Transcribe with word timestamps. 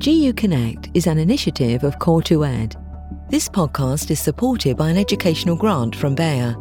GU 0.00 0.32
Connect 0.32 0.88
is 0.94 1.06
an 1.06 1.18
initiative 1.18 1.84
of 1.84 1.98
Core2Ed. 1.98 2.74
This 3.28 3.50
podcast 3.50 4.10
is 4.10 4.18
supported 4.18 4.74
by 4.78 4.88
an 4.88 4.96
educational 4.96 5.56
grant 5.56 5.94
from 5.94 6.14
Bayer. 6.14 6.56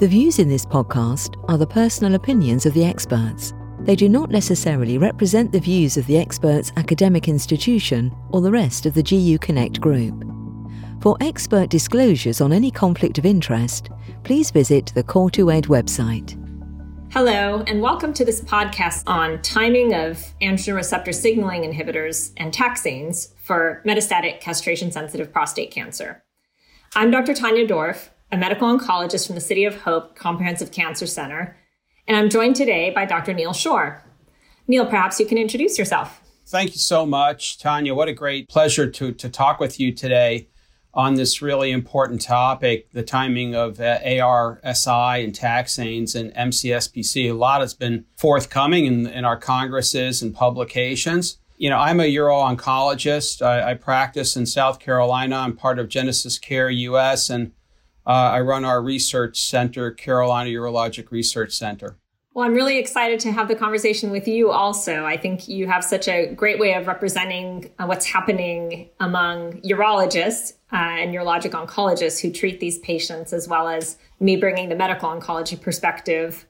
The 0.00 0.08
views 0.08 0.40
in 0.40 0.48
this 0.48 0.66
podcast 0.66 1.36
are 1.48 1.56
the 1.56 1.68
personal 1.68 2.16
opinions 2.16 2.66
of 2.66 2.74
the 2.74 2.84
experts. 2.84 3.54
They 3.82 3.94
do 3.94 4.08
not 4.08 4.30
necessarily 4.30 4.98
represent 4.98 5.52
the 5.52 5.60
views 5.60 5.96
of 5.96 6.06
the 6.08 6.18
expert's 6.18 6.72
academic 6.78 7.28
institution 7.28 8.12
or 8.30 8.40
the 8.40 8.50
rest 8.50 8.86
of 8.86 8.94
the 8.94 9.04
GU 9.04 9.38
Connect 9.38 9.80
group. 9.80 10.24
For 11.00 11.16
expert 11.20 11.70
disclosures 11.70 12.40
on 12.40 12.52
any 12.52 12.72
conflict 12.72 13.18
of 13.18 13.24
interest, 13.24 13.90
please 14.24 14.50
visit 14.50 14.90
the 14.96 15.04
Core2Ed 15.04 15.66
website. 15.66 16.36
Hello, 17.12 17.64
and 17.66 17.82
welcome 17.82 18.12
to 18.12 18.24
this 18.24 18.40
podcast 18.40 19.02
on 19.08 19.42
timing 19.42 19.92
of 19.94 20.32
androgen 20.40 20.76
receptor 20.76 21.10
signaling 21.10 21.62
inhibitors 21.62 22.30
and 22.36 22.54
taxanes 22.54 23.32
for 23.42 23.82
metastatic 23.84 24.40
castration 24.40 24.92
sensitive 24.92 25.32
prostate 25.32 25.72
cancer. 25.72 26.22
I'm 26.94 27.10
Dr. 27.10 27.34
Tanya 27.34 27.66
Dorff, 27.66 28.10
a 28.30 28.36
medical 28.36 28.68
oncologist 28.68 29.26
from 29.26 29.34
the 29.34 29.40
City 29.40 29.64
of 29.64 29.80
Hope 29.80 30.14
Comprehensive 30.14 30.70
Cancer 30.70 31.08
Center, 31.08 31.56
and 32.06 32.16
I'm 32.16 32.30
joined 32.30 32.54
today 32.54 32.90
by 32.90 33.06
Dr. 33.06 33.34
Neil 33.34 33.52
Shore. 33.52 34.04
Neil, 34.68 34.86
perhaps 34.86 35.18
you 35.18 35.26
can 35.26 35.36
introduce 35.36 35.80
yourself. 35.80 36.22
Thank 36.46 36.74
you 36.74 36.78
so 36.78 37.04
much, 37.04 37.58
Tanya. 37.58 37.92
What 37.92 38.06
a 38.06 38.12
great 38.12 38.48
pleasure 38.48 38.88
to, 38.88 39.10
to 39.10 39.28
talk 39.28 39.58
with 39.58 39.80
you 39.80 39.92
today 39.92 40.48
on 40.92 41.14
this 41.14 41.40
really 41.40 41.70
important 41.70 42.20
topic, 42.20 42.90
the 42.92 43.02
timing 43.02 43.54
of 43.54 43.80
uh, 43.80 44.00
ARSI 44.00 45.24
and 45.24 45.32
taxanes 45.32 46.18
and 46.18 46.34
MCSPC. 46.34 47.30
A 47.30 47.32
lot 47.32 47.60
has 47.60 47.74
been 47.74 48.06
forthcoming 48.16 48.86
in, 48.86 49.06
in 49.06 49.24
our 49.24 49.36
congresses 49.36 50.20
and 50.20 50.34
publications. 50.34 51.38
You 51.56 51.70
know, 51.70 51.78
I'm 51.78 52.00
a 52.00 52.04
uro-oncologist. 52.04 53.42
I, 53.42 53.72
I 53.72 53.74
practice 53.74 54.34
in 54.36 54.46
South 54.46 54.80
Carolina. 54.80 55.36
I'm 55.36 55.56
part 55.56 55.78
of 55.78 55.88
GenesisCare 55.88 56.74
US, 56.76 57.30
and 57.30 57.52
uh, 58.06 58.10
I 58.10 58.40
run 58.40 58.64
our 58.64 58.82
research 58.82 59.40
center, 59.40 59.90
Carolina 59.90 60.50
Urologic 60.50 61.10
Research 61.10 61.52
Center. 61.52 61.98
Well, 62.32 62.46
I'm 62.46 62.54
really 62.54 62.78
excited 62.78 63.20
to 63.20 63.32
have 63.32 63.48
the 63.48 63.56
conversation 63.56 64.10
with 64.10 64.26
you 64.28 64.50
also. 64.50 65.04
I 65.04 65.16
think 65.16 65.48
you 65.48 65.66
have 65.66 65.84
such 65.84 66.08
a 66.08 66.32
great 66.32 66.58
way 66.58 66.74
of 66.74 66.86
representing 66.86 67.70
uh, 67.78 67.86
what's 67.86 68.06
happening 68.06 68.88
among 69.00 69.60
urologists 69.62 70.54
uh, 70.72 70.76
and 70.76 71.14
urologic 71.14 71.50
oncologists 71.50 72.20
who 72.20 72.30
treat 72.30 72.60
these 72.60 72.78
patients, 72.78 73.32
as 73.32 73.48
well 73.48 73.68
as 73.68 73.98
me 74.20 74.36
bringing 74.36 74.68
the 74.68 74.74
medical 74.74 75.08
oncology 75.08 75.60
perspective. 75.60 76.46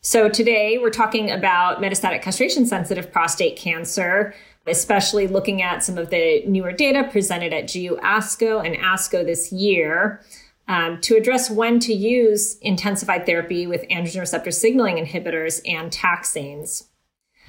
So 0.00 0.28
today 0.28 0.78
we're 0.78 0.90
talking 0.90 1.30
about 1.30 1.82
metastatic 1.82 2.22
castration 2.22 2.66
sensitive 2.66 3.10
prostate 3.10 3.56
cancer, 3.56 4.34
especially 4.66 5.26
looking 5.26 5.60
at 5.60 5.82
some 5.82 5.98
of 5.98 6.10
the 6.10 6.44
newer 6.46 6.72
data 6.72 7.08
presented 7.10 7.52
at 7.52 7.72
GU 7.72 7.98
ASCO 8.02 8.64
and 8.64 8.76
ASCO 8.76 9.24
this 9.24 9.52
year 9.52 10.22
um, 10.68 11.00
to 11.00 11.16
address 11.16 11.50
when 11.50 11.80
to 11.80 11.92
use 11.92 12.58
intensified 12.58 13.26
therapy 13.26 13.66
with 13.66 13.88
androgen 13.88 14.20
receptor 14.20 14.50
signaling 14.50 14.96
inhibitors 14.96 15.60
and 15.66 15.90
taxanes. 15.90 16.88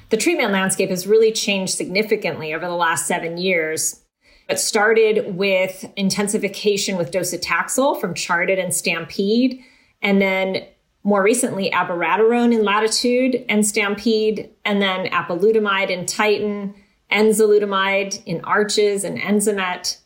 The 0.10 0.18
treatment 0.18 0.52
landscape 0.52 0.90
has 0.90 1.06
really 1.06 1.32
changed 1.32 1.76
significantly 1.76 2.54
over 2.54 2.66
the 2.66 2.74
last 2.74 3.06
seven 3.06 3.38
years. 3.38 4.02
It 4.50 4.60
started 4.60 5.36
with 5.36 5.86
intensification 5.96 6.98
with 6.98 7.12
docetaxel 7.12 8.02
from 8.02 8.16
CHAARTED 8.16 8.58
and 8.58 8.74
Stampede, 8.74 9.64
and 10.02 10.20
then 10.20 10.66
more 11.04 11.22
recently 11.22 11.70
abiraterone 11.70 12.54
in 12.54 12.64
Latitude 12.64 13.46
and 13.48 13.66
Stampede, 13.66 14.50
and 14.66 14.82
then 14.82 15.06
apalutamide 15.08 15.92
in 15.92 16.06
Titan, 16.08 16.74
enzalutamide 17.12 18.24
in 18.26 18.42
Arches 18.44 19.04
and 19.04 19.20
Enzamet. 19.20 20.00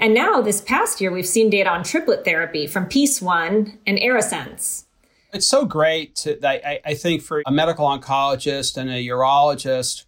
And 0.00 0.12
now, 0.12 0.40
this 0.40 0.60
past 0.60 1.00
year, 1.00 1.12
we've 1.12 1.26
seen 1.26 1.48
data 1.48 1.70
on 1.70 1.82
triplet 1.82 2.24
therapy 2.24 2.66
from 2.66 2.86
PEACE 2.86 3.22
One 3.22 3.78
and 3.86 3.98
ARASENS. 3.98 4.84
It's 5.32 5.46
so 5.46 5.64
great 5.64 6.16
to, 6.16 6.38
I, 6.46 6.80
I 6.84 6.94
think, 6.94 7.22
for 7.22 7.42
a 7.46 7.52
medical 7.52 7.86
oncologist 7.86 8.76
and 8.76 8.90
a 8.90 9.04
urologist 9.06 10.04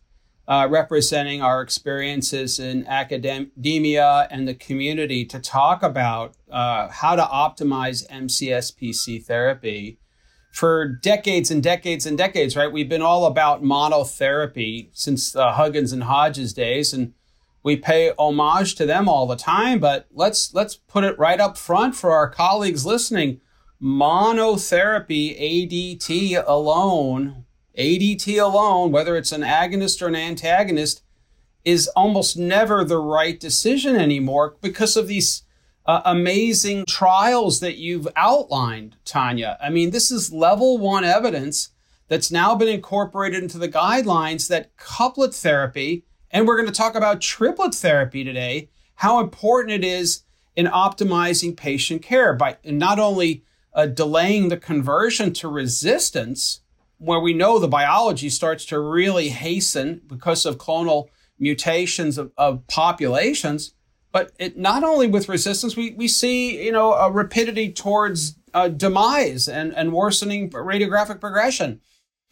uh, 0.50 0.66
representing 0.68 1.40
our 1.40 1.62
experiences 1.62 2.58
in 2.58 2.84
academia 2.88 4.26
and 4.32 4.48
the 4.48 4.54
community 4.54 5.24
to 5.24 5.38
talk 5.38 5.80
about 5.80 6.34
uh, 6.50 6.88
how 6.88 7.14
to 7.14 7.22
optimize 7.22 8.04
MCSPC 8.10 9.24
therapy. 9.24 10.00
For 10.50 10.88
decades 10.88 11.52
and 11.52 11.62
decades 11.62 12.04
and 12.04 12.18
decades, 12.18 12.56
right? 12.56 12.72
We've 12.72 12.88
been 12.88 13.00
all 13.00 13.26
about 13.26 13.62
monotherapy 13.62 14.88
since 14.92 15.30
the 15.30 15.52
Huggins 15.52 15.92
and 15.92 16.02
Hodges 16.02 16.52
days, 16.52 16.92
and 16.92 17.14
we 17.62 17.76
pay 17.76 18.10
homage 18.18 18.74
to 18.74 18.86
them 18.86 19.08
all 19.08 19.28
the 19.28 19.36
time, 19.36 19.78
but 19.78 20.08
let's 20.12 20.52
let's 20.52 20.74
put 20.74 21.04
it 21.04 21.16
right 21.20 21.38
up 21.38 21.56
front 21.56 21.94
for 21.94 22.10
our 22.10 22.28
colleagues 22.28 22.84
listening. 22.84 23.40
Monotherapy 23.80 25.40
ADT 25.40 26.42
alone, 26.44 27.44
ADT 27.78 28.42
alone, 28.42 28.92
whether 28.92 29.16
it's 29.16 29.32
an 29.32 29.42
agonist 29.42 30.02
or 30.02 30.08
an 30.08 30.16
antagonist, 30.16 31.02
is 31.64 31.88
almost 31.88 32.36
never 32.36 32.84
the 32.84 32.98
right 32.98 33.38
decision 33.38 33.96
anymore 33.96 34.56
because 34.60 34.96
of 34.96 35.08
these 35.08 35.42
uh, 35.86 36.02
amazing 36.04 36.84
trials 36.86 37.60
that 37.60 37.76
you've 37.76 38.08
outlined, 38.16 38.96
Tanya. 39.04 39.58
I 39.60 39.70
mean, 39.70 39.90
this 39.90 40.10
is 40.10 40.32
level 40.32 40.78
one 40.78 41.04
evidence 41.04 41.70
that's 42.08 42.30
now 42.30 42.54
been 42.54 42.68
incorporated 42.68 43.42
into 43.42 43.58
the 43.58 43.68
guidelines 43.68 44.48
that 44.48 44.76
couplet 44.76 45.34
therapy 45.34 46.04
and 46.30 46.46
we're 46.46 46.56
going 46.56 46.68
to 46.68 46.74
talk 46.74 46.94
about 46.94 47.20
triplet 47.20 47.74
therapy 47.74 48.22
today, 48.24 48.70
how 48.96 49.20
important 49.20 49.72
it 49.72 49.84
is 49.84 50.22
in 50.54 50.66
optimizing 50.66 51.56
patient 51.56 52.02
care 52.02 52.34
by 52.34 52.56
not 52.64 52.98
only 52.98 53.44
uh, 53.74 53.86
delaying 53.86 54.48
the 54.48 54.56
conversion 54.56 55.32
to 55.32 55.48
resistance, 55.48 56.60
where 57.00 57.18
we 57.18 57.32
know 57.32 57.58
the 57.58 57.66
biology 57.66 58.28
starts 58.28 58.66
to 58.66 58.78
really 58.78 59.30
hasten 59.30 60.02
because 60.06 60.44
of 60.44 60.58
clonal 60.58 61.06
mutations 61.38 62.18
of, 62.18 62.30
of 62.36 62.66
populations, 62.66 63.74
but 64.12 64.32
it 64.38 64.58
not 64.58 64.84
only 64.84 65.06
with 65.06 65.28
resistance, 65.28 65.76
we, 65.76 65.92
we 65.92 66.06
see, 66.06 66.62
you 66.62 66.70
know, 66.70 66.92
a 66.92 67.10
rapidity 67.10 67.72
towards 67.72 68.36
uh, 68.52 68.68
demise 68.68 69.48
and, 69.48 69.74
and 69.74 69.94
worsening 69.94 70.50
radiographic 70.50 71.20
progression 71.20 71.80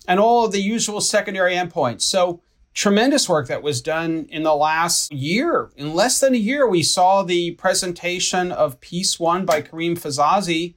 and 0.06 0.20
all 0.20 0.44
of 0.44 0.52
the 0.52 0.60
usual 0.60 1.00
secondary 1.00 1.54
endpoints. 1.54 2.02
So 2.02 2.42
tremendous 2.74 3.26
work 3.26 3.48
that 3.48 3.62
was 3.62 3.80
done 3.80 4.26
in 4.28 4.42
the 4.42 4.54
last 4.54 5.10
year. 5.10 5.70
In 5.76 5.94
less 5.94 6.20
than 6.20 6.34
a 6.34 6.38
year, 6.38 6.68
we 6.68 6.82
saw 6.82 7.22
the 7.22 7.52
presentation 7.52 8.52
of 8.52 8.80
PEACE 8.82 9.18
One 9.18 9.46
by 9.46 9.62
Karim 9.62 9.96
Fizazi 9.96 10.74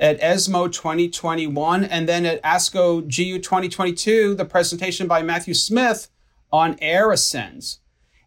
at 0.00 0.20
ESMO 0.22 0.68
2021, 0.68 1.84
and 1.84 2.08
then 2.08 2.24
at 2.24 2.42
ASCO 2.42 3.02
GU 3.02 3.38
2022, 3.38 4.34
the 4.34 4.46
presentation 4.46 5.06
by 5.06 5.22
Matthew 5.22 5.52
Smith 5.52 6.08
on 6.50 6.74
ARASENS. 6.76 7.78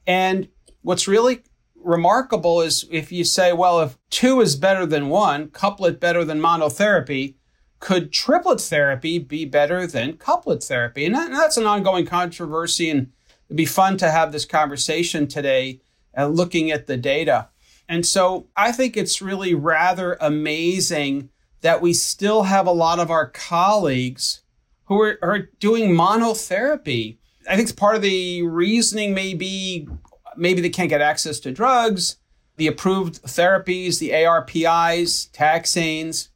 And 0.05 0.49
what's 0.83 1.07
really 1.07 1.41
remarkable 1.75 2.61
is 2.61 2.85
if 2.91 3.11
you 3.11 3.23
say, 3.23 3.53
well, 3.53 3.81
if 3.81 3.97
two 4.11 4.39
is 4.39 4.55
better 4.55 4.85
than 4.85 5.09
one, 5.09 5.49
couplet 5.49 5.99
better 5.99 6.23
than 6.23 6.39
monotherapy, 6.39 7.35
could 7.79 8.13
triplet 8.13 8.61
therapy 8.61 9.17
be 9.17 9.43
better 9.43 9.87
than 9.87 10.13
couplet 10.13 10.63
therapy? 10.63 11.05
And, 11.05 11.15
that, 11.15 11.31
and 11.31 11.35
that's 11.35 11.57
an 11.57 11.65
ongoing 11.65 12.05
controversy, 12.05 12.91
and 12.91 13.11
it'd 13.47 13.57
be 13.57 13.65
fun 13.65 13.97
to 13.97 14.11
have 14.11 14.31
this 14.31 14.45
conversation 14.45 15.27
today, 15.27 15.81
uh, 16.15 16.27
looking 16.27 16.69
at 16.69 16.85
the 16.85 16.97
data. 16.97 17.49
And 17.89 18.05
so 18.05 18.47
I 18.55 18.71
think 18.71 18.95
it's 18.95 19.23
really 19.23 19.53
rather 19.55 20.17
amazing 20.21 21.29
that 21.63 21.81
we 21.81 21.93
still 21.93 22.43
have 22.43 22.67
a 22.67 22.71
lot 22.71 22.99
of 22.99 23.09
our 23.09 23.27
colleagues 23.29 24.41
who 24.85 25.01
are, 25.01 25.17
are 25.21 25.49
doing 25.59 25.95
monotherapy. 25.95 27.17
I 27.49 27.55
think 27.55 27.69
it's 27.69 27.71
part 27.71 27.95
of 27.95 28.01
the 28.01 28.43
reasoning 28.43 29.13
may 29.13 29.33
be 29.33 29.87
maybe 30.35 30.61
they 30.61 30.69
can't 30.69 30.89
get 30.89 31.01
access 31.01 31.39
to 31.41 31.51
drugs, 31.51 32.17
the 32.57 32.67
approved 32.67 33.23
therapies, 33.23 33.99
the 33.99 34.11
ARPIs, 34.11 35.31
taxanes. 35.31 36.29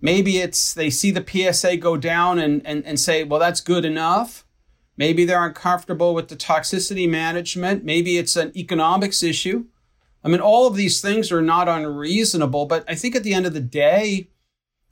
Maybe 0.00 0.38
it's 0.38 0.72
they 0.72 0.88
see 0.88 1.10
the 1.10 1.24
PSA 1.26 1.76
go 1.76 1.98
down 1.98 2.38
and, 2.38 2.66
and, 2.66 2.84
and 2.86 2.98
say, 2.98 3.22
well, 3.22 3.38
that's 3.38 3.60
good 3.60 3.84
enough. 3.84 4.46
Maybe 4.96 5.26
they're 5.26 5.44
uncomfortable 5.44 6.14
with 6.14 6.28
the 6.28 6.36
toxicity 6.36 7.08
management. 7.08 7.84
Maybe 7.84 8.16
it's 8.16 8.36
an 8.36 8.52
economics 8.56 9.22
issue. 9.22 9.66
I 10.24 10.28
mean, 10.28 10.40
all 10.40 10.66
of 10.66 10.76
these 10.76 11.02
things 11.02 11.30
are 11.30 11.42
not 11.42 11.68
unreasonable, 11.68 12.64
but 12.64 12.84
I 12.88 12.94
think 12.94 13.14
at 13.14 13.22
the 13.22 13.34
end 13.34 13.46
of 13.46 13.52
the 13.52 13.60
day, 13.60 14.28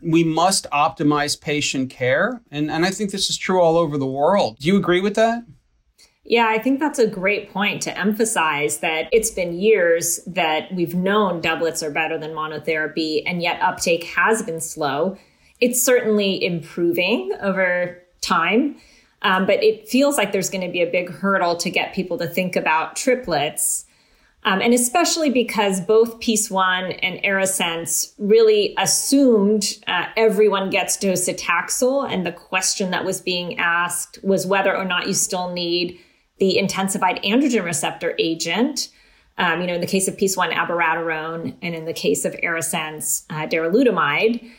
we 0.03 0.25
must 0.25 0.67
optimize 0.71 1.41
patient 1.41 1.91
care. 1.91 2.41
And, 2.51 2.71
and 2.71 2.85
I 2.85 2.91
think 2.91 3.11
this 3.11 3.31
is 3.31 3.37
true 3.37 3.61
all 3.61 3.77
over 3.77 3.99
the 3.99 4.07
world. 4.07 4.59
Do 4.59 4.69
you 4.69 4.77
agree 4.77 5.01
with 5.01 5.15
that? 5.15 5.45
Yeah, 6.25 6.47
I 6.49 6.59
think 6.59 6.79
that's 6.79 6.99
a 6.99 7.07
great 7.07 7.51
point 7.53 7.81
to 7.83 7.99
emphasize 7.99 8.81
that 8.81 9.09
it's 9.13 9.31
been 9.31 9.59
years 9.59 10.21
that 10.27 10.71
we've 10.75 10.95
known 10.95 11.41
doublets 11.41 11.83
are 11.83 11.91
better 11.91 12.19
than 12.19 12.33
monotherapy, 12.33 13.23
and 13.25 13.43
yet 13.43 13.63
uptake 13.63 14.05
has 14.05 14.43
been 14.43 14.61
slow. 14.61 15.17
It's 15.59 15.83
certainly 15.83 16.45
improving 16.45 17.33
over 17.41 18.03
time. 18.21 18.77
Um, 19.23 19.47
but 19.47 19.63
it 19.65 19.89
feels 19.89 20.17
like 20.17 20.33
there's 20.33 20.51
going 20.51 20.67
to 20.67 20.71
be 20.71 20.83
a 20.83 20.91
big 20.91 21.11
hurdle 21.11 21.57
to 21.57 21.71
get 21.71 21.95
people 21.95 22.19
to 22.19 22.27
think 22.27 22.57
about 22.57 22.95
triplets. 22.95 23.85
Um, 24.45 24.61
and 24.63 24.73
especially 24.73 25.31
because 25.31 25.81
both 25.81 26.21
Peace 26.21 26.51
One 26.51 26.93
and 26.93 27.21
ARASENS 27.25 28.15
really 28.19 28.75
assumed 28.79 29.79
uh, 29.87 30.07
everyone 30.17 30.71
gets 30.71 30.97
docetaxel. 30.97 32.11
And 32.11 32.25
the 32.25 32.33
question 32.33 32.91
that 32.93 33.05
was 33.05 33.21
being 33.21 33.59
asked 33.59 34.19
was 34.23 34.47
whether 34.47 34.75
or 34.77 34.85
not 34.85 35.07
you 35.07 35.15
still 35.15 35.53
need 35.53 35.99
the 36.39 36.57
intensified 36.57 37.21
androgen 37.25 37.65
receptor 37.65 38.15
agent. 38.19 38.91
Um, 39.39 39.61
you 39.61 39.67
know, 39.67 39.75
in 39.75 39.81
the 39.81 39.87
case 39.87 40.09
of 40.09 40.17
Peace 40.17 40.37
One, 40.37 40.51
abiraterone, 40.51 41.57
and 41.61 41.75
in 41.75 41.85
the 41.85 41.93
case 41.93 42.25
of 42.25 42.35
ARASENS, 42.35 43.25
uh, 43.31 43.47
darolutamide 43.47 44.51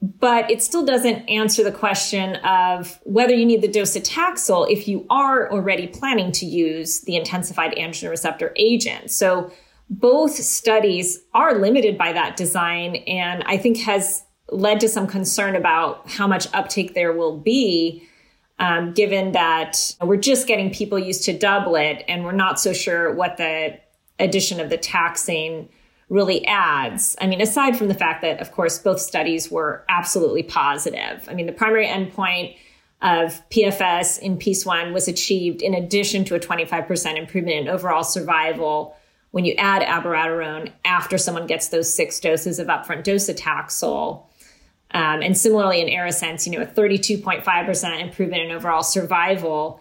but 0.00 0.48
it 0.50 0.62
still 0.62 0.84
doesn't 0.84 1.28
answer 1.28 1.64
the 1.64 1.72
question 1.72 2.36
of 2.36 3.00
whether 3.02 3.34
you 3.34 3.44
need 3.44 3.62
the 3.62 3.68
docetaxel 3.68 4.70
if 4.70 4.86
you 4.86 5.04
are 5.10 5.50
already 5.50 5.88
planning 5.88 6.30
to 6.32 6.46
use 6.46 7.00
the 7.00 7.16
intensified 7.16 7.74
androgen 7.76 8.08
receptor 8.08 8.52
agent. 8.56 9.10
So 9.10 9.52
both 9.90 10.34
studies 10.34 11.20
are 11.34 11.58
limited 11.58 11.98
by 11.98 12.12
that 12.12 12.36
design 12.36 12.96
and 13.06 13.42
I 13.44 13.56
think 13.56 13.78
has 13.78 14.22
led 14.50 14.80
to 14.80 14.88
some 14.88 15.06
concern 15.06 15.56
about 15.56 16.08
how 16.10 16.26
much 16.26 16.46
uptake 16.54 16.94
there 16.94 17.12
will 17.12 17.36
be 17.36 18.06
um, 18.60 18.92
given 18.92 19.32
that 19.32 19.94
we're 20.00 20.16
just 20.16 20.46
getting 20.46 20.72
people 20.72 20.98
used 20.98 21.24
to 21.24 21.36
doublet 21.36 22.04
and 22.08 22.24
we're 22.24 22.32
not 22.32 22.60
so 22.60 22.72
sure 22.72 23.12
what 23.12 23.36
the 23.36 23.78
addition 24.18 24.60
of 24.60 24.68
the 24.70 24.78
taxane 24.78 25.68
really 26.08 26.44
adds. 26.46 27.16
I 27.20 27.26
mean, 27.26 27.40
aside 27.40 27.76
from 27.76 27.88
the 27.88 27.94
fact 27.94 28.22
that, 28.22 28.40
of 28.40 28.52
course, 28.52 28.78
both 28.78 29.00
studies 29.00 29.50
were 29.50 29.84
absolutely 29.88 30.42
positive. 30.42 31.28
I 31.28 31.34
mean, 31.34 31.46
the 31.46 31.52
primary 31.52 31.86
endpoint 31.86 32.56
of 33.02 33.42
PFS 33.50 34.18
in 34.18 34.38
Peace 34.38 34.66
One 34.66 34.92
was 34.92 35.06
achieved 35.06 35.62
in 35.62 35.74
addition 35.74 36.24
to 36.24 36.34
a 36.34 36.40
25% 36.40 37.16
improvement 37.16 37.56
in 37.56 37.68
overall 37.68 38.02
survival 38.02 38.96
when 39.30 39.44
you 39.44 39.54
add 39.54 39.82
abiraterone 39.82 40.72
after 40.84 41.18
someone 41.18 41.46
gets 41.46 41.68
those 41.68 41.92
six 41.92 42.18
doses 42.18 42.58
of 42.58 42.68
upfront 42.68 43.04
docetaxel. 43.04 44.24
Um, 44.92 45.22
and 45.22 45.36
similarly 45.36 45.82
in 45.82 45.88
ARASENS, 45.88 46.46
you 46.46 46.52
know, 46.52 46.62
a 46.62 46.66
32.5% 46.66 48.00
improvement 48.00 48.42
in 48.42 48.50
overall 48.50 48.82
survival 48.82 49.80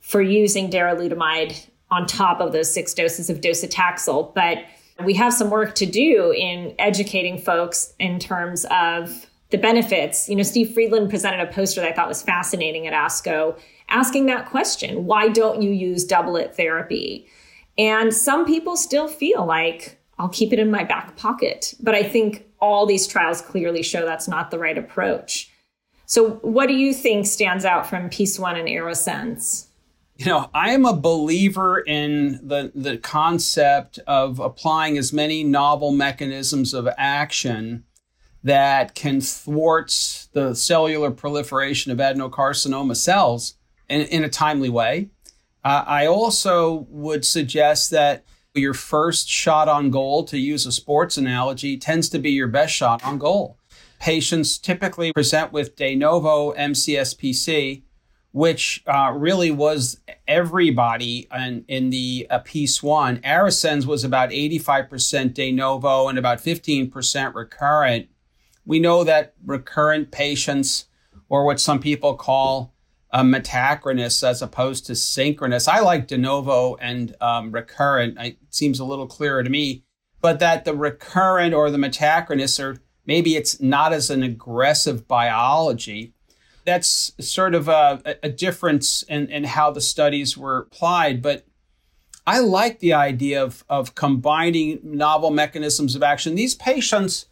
for 0.00 0.22
using 0.22 0.70
darolutamide 0.70 1.66
on 1.90 2.06
top 2.06 2.40
of 2.40 2.52
those 2.52 2.72
six 2.72 2.94
doses 2.94 3.28
of 3.28 3.42
docetaxel. 3.42 4.34
But 4.34 4.64
we 5.04 5.14
have 5.14 5.32
some 5.32 5.50
work 5.50 5.74
to 5.76 5.86
do 5.86 6.32
in 6.32 6.74
educating 6.78 7.38
folks 7.38 7.94
in 7.98 8.18
terms 8.18 8.66
of 8.70 9.26
the 9.50 9.58
benefits. 9.58 10.28
You 10.28 10.36
know, 10.36 10.42
Steve 10.42 10.72
Freedland 10.72 11.10
presented 11.10 11.40
a 11.40 11.52
poster 11.52 11.80
that 11.80 11.90
I 11.90 11.94
thought 11.94 12.08
was 12.08 12.22
fascinating 12.22 12.86
at 12.86 12.92
ASCO, 12.92 13.58
asking 13.88 14.26
that 14.26 14.46
question 14.46 15.06
why 15.06 15.28
don't 15.28 15.62
you 15.62 15.70
use 15.70 16.04
doublet 16.04 16.56
therapy? 16.56 17.26
And 17.76 18.12
some 18.12 18.44
people 18.44 18.76
still 18.76 19.08
feel 19.08 19.46
like 19.46 19.98
I'll 20.18 20.28
keep 20.28 20.52
it 20.52 20.58
in 20.58 20.70
my 20.70 20.82
back 20.82 21.16
pocket. 21.16 21.74
But 21.80 21.94
I 21.94 22.02
think 22.02 22.44
all 22.60 22.86
these 22.86 23.06
trials 23.06 23.40
clearly 23.40 23.84
show 23.84 24.04
that's 24.04 24.26
not 24.26 24.50
the 24.50 24.58
right 24.58 24.76
approach. 24.76 25.50
So, 26.06 26.30
what 26.36 26.66
do 26.66 26.74
you 26.74 26.92
think 26.92 27.26
stands 27.26 27.64
out 27.64 27.86
from 27.86 28.08
Peace 28.08 28.38
One 28.38 28.56
and 28.56 28.68
ARASENS? 28.68 29.67
You 30.18 30.26
know, 30.26 30.50
I 30.52 30.70
am 30.70 30.84
a 30.84 30.92
believer 30.92 31.78
in 31.78 32.40
the, 32.42 32.72
the 32.74 32.98
concept 32.98 34.00
of 34.04 34.40
applying 34.40 34.98
as 34.98 35.12
many 35.12 35.44
novel 35.44 35.92
mechanisms 35.92 36.74
of 36.74 36.88
action 36.98 37.84
that 38.42 38.96
can 38.96 39.20
thwart 39.20 40.26
the 40.32 40.54
cellular 40.54 41.12
proliferation 41.12 41.92
of 41.92 41.98
adenocarcinoma 41.98 42.96
cells 42.96 43.54
in, 43.88 44.00
in 44.02 44.24
a 44.24 44.28
timely 44.28 44.68
way. 44.68 45.10
Uh, 45.64 45.84
I 45.86 46.06
also 46.06 46.88
would 46.90 47.24
suggest 47.24 47.92
that 47.92 48.24
your 48.54 48.74
first 48.74 49.28
shot 49.28 49.68
on 49.68 49.92
goal, 49.92 50.24
to 50.24 50.38
use 50.38 50.66
a 50.66 50.72
sports 50.72 51.16
analogy, 51.16 51.76
tends 51.76 52.08
to 52.08 52.18
be 52.18 52.32
your 52.32 52.48
best 52.48 52.74
shot 52.74 53.04
on 53.04 53.18
goal. 53.18 53.56
Patients 54.00 54.58
typically 54.58 55.12
present 55.12 55.52
with 55.52 55.76
de 55.76 55.94
novo 55.94 56.52
MCSPC 56.54 57.82
which 58.38 58.84
uh, 58.86 59.12
really 59.16 59.50
was 59.50 60.00
everybody 60.28 61.26
in, 61.34 61.64
in 61.66 61.90
the 61.90 62.24
uh, 62.30 62.38
Peace 62.38 62.80
One. 62.80 63.20
ARASENS 63.24 63.84
was 63.84 64.04
about 64.04 64.30
85% 64.30 65.34
de 65.34 65.50
novo 65.50 66.06
and 66.06 66.16
about 66.16 66.38
15% 66.38 67.34
recurrent. 67.34 68.08
We 68.64 68.78
know 68.78 69.02
that 69.02 69.34
recurrent 69.44 70.12
patients, 70.12 70.84
or 71.28 71.44
what 71.44 71.58
some 71.58 71.80
people 71.80 72.14
call 72.14 72.72
a 73.10 73.24
metachronous 73.24 74.22
as 74.22 74.40
opposed 74.40 74.86
to 74.86 74.94
synchronous. 74.94 75.66
I 75.66 75.80
like 75.80 76.06
de 76.06 76.16
novo 76.16 76.76
and 76.76 77.16
um, 77.20 77.50
recurrent. 77.50 78.18
It 78.20 78.38
seems 78.50 78.78
a 78.78 78.84
little 78.84 79.08
clearer 79.08 79.42
to 79.42 79.50
me. 79.50 79.82
But 80.20 80.38
that 80.38 80.64
the 80.64 80.76
recurrent 80.76 81.54
or 81.54 81.72
the 81.72 81.78
metachronous, 81.78 82.62
or 82.62 82.80
maybe 83.04 83.34
it's 83.34 83.60
not 83.60 83.92
as 83.92 84.10
an 84.10 84.22
aggressive 84.22 85.08
biology 85.08 86.14
that's 86.68 87.12
sort 87.18 87.54
of 87.54 87.66
a, 87.66 88.16
a 88.22 88.28
difference 88.28 89.02
in, 89.04 89.30
in 89.30 89.44
how 89.44 89.70
the 89.70 89.80
studies 89.80 90.36
were 90.36 90.58
applied. 90.58 91.22
But 91.22 91.46
I 92.26 92.40
like 92.40 92.80
the 92.80 92.92
idea 92.92 93.42
of, 93.42 93.64
of 93.70 93.94
combining 93.94 94.78
novel 94.82 95.30
mechanisms 95.30 95.94
of 95.94 96.02
action. 96.02 96.34
These 96.34 96.54
patients 96.54 97.24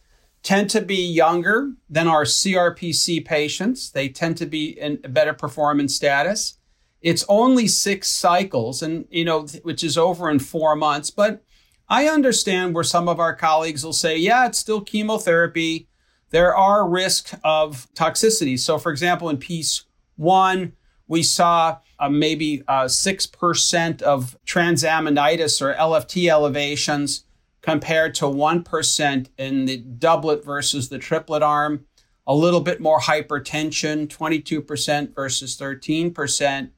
tend 0.42 0.70
to 0.70 0.80
be 0.80 1.06
younger 1.06 1.72
than 1.90 2.08
our 2.08 2.24
CRPC 2.24 3.26
patients. 3.26 3.90
They 3.90 4.08
tend 4.08 4.38
to 4.38 4.46
be 4.46 4.68
in 4.70 5.00
a 5.04 5.08
better 5.10 5.34
performance 5.34 5.94
status. 5.94 6.56
It's 7.02 7.26
only 7.28 7.68
six 7.68 8.08
cycles 8.08 8.80
and, 8.82 9.06
you 9.10 9.26
know, 9.26 9.42
which 9.64 9.84
is 9.84 9.98
over 9.98 10.30
in 10.30 10.38
four 10.38 10.74
months. 10.76 11.10
But 11.10 11.44
I 11.90 12.08
understand 12.08 12.74
where 12.74 12.84
some 12.84 13.06
of 13.06 13.20
our 13.20 13.36
colleagues 13.36 13.84
will 13.84 13.92
say, 13.92 14.16
yeah, 14.16 14.46
it's 14.46 14.58
still 14.58 14.80
chemotherapy 14.80 15.88
there 16.36 16.54
are 16.54 16.86
risks 16.86 17.34
of 17.44 17.88
toxicity. 17.94 18.60
So, 18.60 18.76
for 18.76 18.92
example, 18.92 19.30
in 19.30 19.38
PEACE 19.38 19.84
One, 20.16 20.74
we 21.08 21.22
saw 21.22 21.78
uh, 21.98 22.10
maybe 22.10 22.62
uh, 22.68 22.84
6% 22.84 24.02
of 24.02 24.36
transaminitis 24.44 25.62
or 25.62 25.72
LFT 25.72 26.28
elevations 26.28 27.24
compared 27.62 28.14
to 28.16 28.26
1% 28.26 29.28
in 29.38 29.64
the 29.64 29.78
doublet 29.78 30.44
versus 30.44 30.90
the 30.90 30.98
triplet 30.98 31.42
arm. 31.42 31.86
A 32.26 32.34
little 32.34 32.60
bit 32.60 32.80
more 32.80 33.00
hypertension, 33.00 34.06
22% 34.06 35.14
versus 35.14 35.56
13%. 35.56 36.70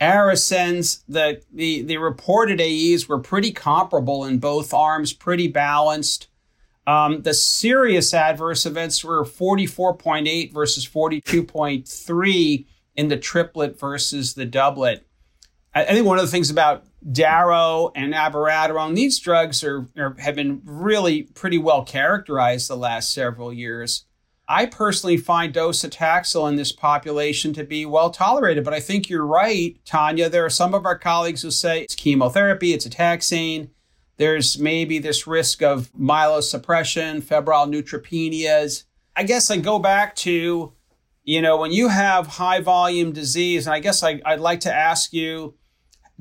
ARASENS, 0.00 1.02
the, 1.06 1.42
the, 1.52 1.82
the 1.82 1.98
reported 1.98 2.62
AEs 2.62 3.06
were 3.06 3.20
pretty 3.20 3.52
comparable 3.52 4.24
in 4.24 4.38
both 4.38 4.72
arms, 4.72 5.12
pretty 5.12 5.48
balanced. 5.48 6.29
Um, 6.86 7.22
the 7.22 7.34
serious 7.34 8.14
adverse 8.14 8.66
events 8.66 9.04
were 9.04 9.24
44.8 9.24 10.52
versus 10.52 10.86
42.3 10.86 12.66
in 12.96 13.08
the 13.08 13.16
triplet 13.16 13.78
versus 13.78 14.34
the 14.34 14.46
doublet. 14.46 15.04
I, 15.74 15.84
think 15.84 16.06
one 16.06 16.18
of 16.18 16.24
the 16.24 16.30
things 16.30 16.50
about 16.50 16.84
Daro 17.06 17.92
and 17.94 18.12
abiraterone, 18.12 18.96
these 18.96 19.20
drugs 19.20 19.62
are, 19.62 19.86
are, 19.96 20.16
have 20.18 20.34
been 20.34 20.62
really 20.64 21.22
pretty 21.22 21.58
well 21.58 21.84
characterized 21.84 22.68
the 22.68 22.76
last 22.76 23.12
several 23.12 23.52
years. 23.52 24.04
I 24.48 24.66
personally 24.66 25.16
find 25.16 25.54
docetaxel 25.54 26.48
in 26.48 26.56
this 26.56 26.72
population 26.72 27.52
to 27.52 27.62
be 27.62 27.86
well 27.86 28.10
tolerated, 28.10 28.64
but 28.64 28.74
I 28.74 28.80
think 28.80 29.08
you're 29.08 29.24
right, 29.24 29.78
Tanya. 29.84 30.28
There 30.28 30.44
are 30.44 30.50
some 30.50 30.74
of 30.74 30.84
our 30.84 30.98
colleagues 30.98 31.42
who 31.42 31.52
say 31.52 31.82
it's 31.82 31.94
chemotherapy, 31.94 32.72
it's 32.72 32.86
a 32.86 32.90
taxane 32.90 33.68
there's 34.20 34.58
maybe 34.58 34.98
this 34.98 35.26
risk 35.26 35.62
of 35.62 35.90
myelosuppression, 35.94 37.22
febrile 37.22 37.66
neutropenias. 37.66 38.84
I 39.16 39.22
guess 39.22 39.50
I 39.50 39.56
go 39.56 39.78
back 39.78 40.14
to, 40.16 40.74
you 41.24 41.40
know, 41.40 41.56
when 41.56 41.72
you 41.72 41.88
have 41.88 42.26
high 42.26 42.60
volume 42.60 43.12
disease, 43.12 43.66
and 43.66 43.72
I 43.72 43.80
guess 43.80 44.02
I, 44.02 44.20
would 44.26 44.40
like 44.40 44.60
to 44.60 44.74
ask 44.74 45.14
you, 45.14 45.54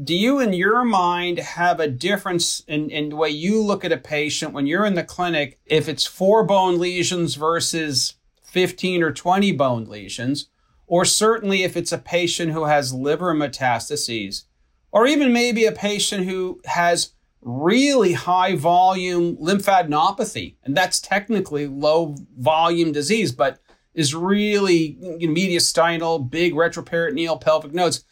do 0.02 0.16
you 0.16 0.40
in 0.40 0.54
your 0.54 0.86
mind 0.86 1.40
have 1.40 1.82
a 1.82 1.90
difference 1.90 2.62
in, 2.70 2.90
in 2.90 3.10
the 3.10 3.18
way 3.18 3.32
you 3.32 3.62
look 3.62 3.84
at 3.84 3.92
a 3.92 3.98
patient 3.98 4.54
when 4.54 4.66
you're 4.66 4.86
in 4.86 4.96
the 4.96 5.04
clinic, 5.04 5.60
if 5.66 5.90
it's 5.90 6.06
four 6.06 6.46
bone 6.46 6.80
lesions 6.80 7.36
versus 7.36 8.14
15 8.44 9.04
or 9.04 9.12
20 9.12 9.52
bone 9.52 9.84
lesions, 9.90 10.48
or 10.88 11.04
certainly 11.04 11.64
if 11.64 11.76
it's 11.76 11.92
a 11.92 11.98
patient 11.98 12.54
who 12.54 12.64
has 12.64 12.94
liver 12.94 13.36
metastases, 13.36 14.46
or 14.90 15.06
even 15.06 15.34
maybe 15.34 15.66
a 15.66 15.74
patient 15.74 16.24
who 16.28 16.62
has 16.64 17.12
really 17.42 18.14
high 18.14 18.56
volume 18.56 19.38
lymphadenopathy. 19.38 20.56
And 20.64 20.76
that's 20.76 21.00
technically 21.00 21.68
low 21.68 22.16
volume 22.38 22.92
disease, 22.92 23.32
but 23.32 23.60
is 23.94 24.14
really 24.14 24.98
you 25.02 25.28
know, 25.28 25.34
mediastinal, 25.34 26.30
big 26.30 26.54
retroperitoneal 26.54 27.42
pelvic 27.42 27.74
nodes. 27.74 28.04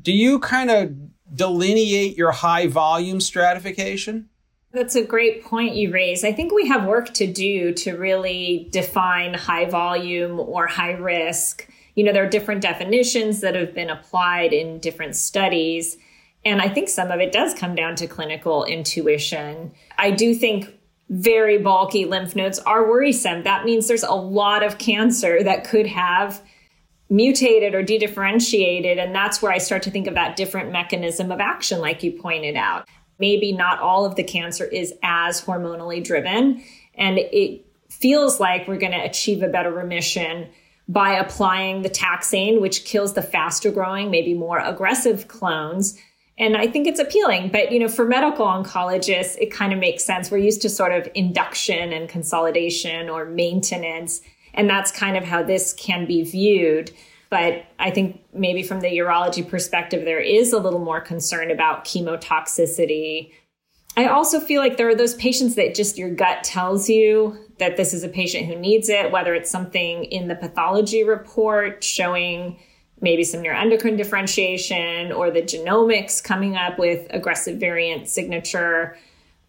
Do 0.00 0.12
you 0.12 0.38
kind 0.38 0.70
of 0.70 0.94
delineate 1.34 2.16
your 2.16 2.32
high 2.32 2.66
volume 2.66 3.20
stratification? 3.20 4.28
That's 4.72 4.96
a 4.96 5.04
great 5.04 5.44
point 5.44 5.74
you 5.74 5.92
raise. 5.92 6.24
I 6.24 6.32
think 6.32 6.52
we 6.52 6.66
have 6.68 6.86
work 6.86 7.12
to 7.14 7.30
do 7.30 7.74
to 7.74 7.92
really 7.92 8.68
define 8.72 9.34
high 9.34 9.66
volume 9.66 10.40
or 10.40 10.66
high 10.66 10.92
risk 10.92 11.68
you 11.94 12.04
know, 12.04 12.12
there 12.12 12.24
are 12.24 12.28
different 12.28 12.62
definitions 12.62 13.40
that 13.40 13.54
have 13.54 13.74
been 13.74 13.90
applied 13.90 14.52
in 14.52 14.78
different 14.78 15.16
studies. 15.16 15.98
And 16.44 16.60
I 16.60 16.68
think 16.68 16.88
some 16.88 17.10
of 17.10 17.20
it 17.20 17.32
does 17.32 17.54
come 17.54 17.74
down 17.74 17.96
to 17.96 18.06
clinical 18.06 18.64
intuition. 18.64 19.72
I 19.96 20.10
do 20.10 20.34
think 20.34 20.68
very 21.08 21.58
bulky 21.58 22.04
lymph 22.04 22.34
nodes 22.34 22.58
are 22.60 22.88
worrisome. 22.88 23.42
That 23.44 23.64
means 23.64 23.86
there's 23.86 24.02
a 24.02 24.12
lot 24.12 24.62
of 24.62 24.78
cancer 24.78 25.42
that 25.42 25.64
could 25.64 25.86
have 25.86 26.42
mutated 27.10 27.74
or 27.74 27.84
dedifferentiated. 27.84 28.98
And 28.98 29.14
that's 29.14 29.42
where 29.42 29.52
I 29.52 29.58
start 29.58 29.82
to 29.82 29.90
think 29.90 30.06
of 30.06 30.14
that 30.14 30.36
different 30.36 30.72
mechanism 30.72 31.30
of 31.30 31.40
action, 31.40 31.80
like 31.80 32.02
you 32.02 32.12
pointed 32.12 32.56
out. 32.56 32.88
Maybe 33.18 33.52
not 33.52 33.78
all 33.80 34.06
of 34.06 34.16
the 34.16 34.24
cancer 34.24 34.64
is 34.64 34.94
as 35.02 35.40
hormonally 35.42 36.02
driven. 36.02 36.64
And 36.94 37.18
it 37.18 37.66
feels 37.90 38.40
like 38.40 38.66
we're 38.66 38.78
going 38.78 38.92
to 38.92 39.04
achieve 39.04 39.42
a 39.42 39.48
better 39.48 39.70
remission 39.70 40.48
by 40.88 41.12
applying 41.12 41.82
the 41.82 41.90
taxane, 41.90 42.60
which 42.60 42.84
kills 42.84 43.12
the 43.12 43.22
faster 43.22 43.70
growing, 43.70 44.10
maybe 44.10 44.34
more 44.34 44.58
aggressive 44.58 45.28
clones. 45.28 45.98
And 46.38 46.56
I 46.56 46.66
think 46.66 46.86
it's 46.86 47.00
appealing. 47.00 47.50
But, 47.50 47.72
you 47.72 47.78
know, 47.78 47.88
for 47.88 48.04
medical 48.04 48.46
oncologists, 48.46 49.36
it 49.38 49.52
kind 49.52 49.72
of 49.72 49.78
makes 49.78 50.04
sense. 50.04 50.30
We're 50.30 50.38
used 50.38 50.62
to 50.62 50.70
sort 50.70 50.92
of 50.92 51.08
induction 51.14 51.92
and 51.92 52.08
consolidation 52.08 53.08
or 53.08 53.24
maintenance. 53.26 54.22
And 54.54 54.68
that's 54.68 54.90
kind 54.90 55.16
of 55.16 55.24
how 55.24 55.42
this 55.42 55.72
can 55.72 56.06
be 56.06 56.22
viewed. 56.22 56.90
But 57.30 57.64
I 57.78 57.90
think 57.90 58.22
maybe 58.34 58.62
from 58.62 58.80
the 58.80 58.88
urology 58.88 59.46
perspective, 59.46 60.04
there 60.04 60.20
is 60.20 60.52
a 60.52 60.58
little 60.58 60.80
more 60.80 61.00
concern 61.00 61.50
about 61.50 61.84
chemotoxicity. 61.84 63.32
I 63.96 64.06
also 64.06 64.40
feel 64.40 64.60
like 64.60 64.76
there 64.76 64.88
are 64.88 64.94
those 64.94 65.14
patients 65.14 65.54
that 65.56 65.74
just 65.74 65.98
your 65.98 66.10
gut 66.10 66.44
tells 66.44 66.88
you 66.88 67.36
that 67.58 67.76
this 67.76 67.94
is 67.94 68.04
a 68.04 68.08
patient 68.08 68.46
who 68.46 68.56
needs 68.56 68.88
it, 68.88 69.12
whether 69.12 69.34
it's 69.34 69.50
something 69.50 70.04
in 70.04 70.28
the 70.28 70.34
pathology 70.34 71.04
report 71.04 71.84
showing 71.84 72.58
maybe 73.02 73.24
some 73.24 73.42
neuroendocrine 73.42 73.96
differentiation 73.96 75.12
or 75.12 75.30
the 75.30 75.42
genomics 75.42 76.22
coming 76.22 76.56
up 76.56 76.78
with 76.78 77.06
aggressive 77.10 77.58
variant 77.58 78.08
signature. 78.08 78.96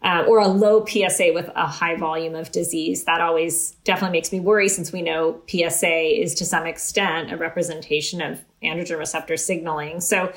Uh, 0.02 0.22
or 0.28 0.38
a 0.38 0.46
low 0.46 0.84
PSA 0.84 1.30
with 1.32 1.48
a 1.56 1.66
high 1.66 1.96
volume 1.96 2.34
of 2.34 2.52
disease. 2.52 3.04
That 3.04 3.22
always 3.22 3.70
definitely 3.84 4.18
makes 4.18 4.32
me 4.32 4.38
worry 4.38 4.68
since 4.68 4.92
we 4.92 5.00
know 5.00 5.40
PSA 5.48 6.20
is 6.20 6.34
to 6.34 6.44
some 6.44 6.66
extent 6.66 7.32
a 7.32 7.38
representation 7.38 8.20
of 8.20 8.44
androgen 8.62 8.98
receptor 8.98 9.38
signaling. 9.38 10.02
So 10.02 10.30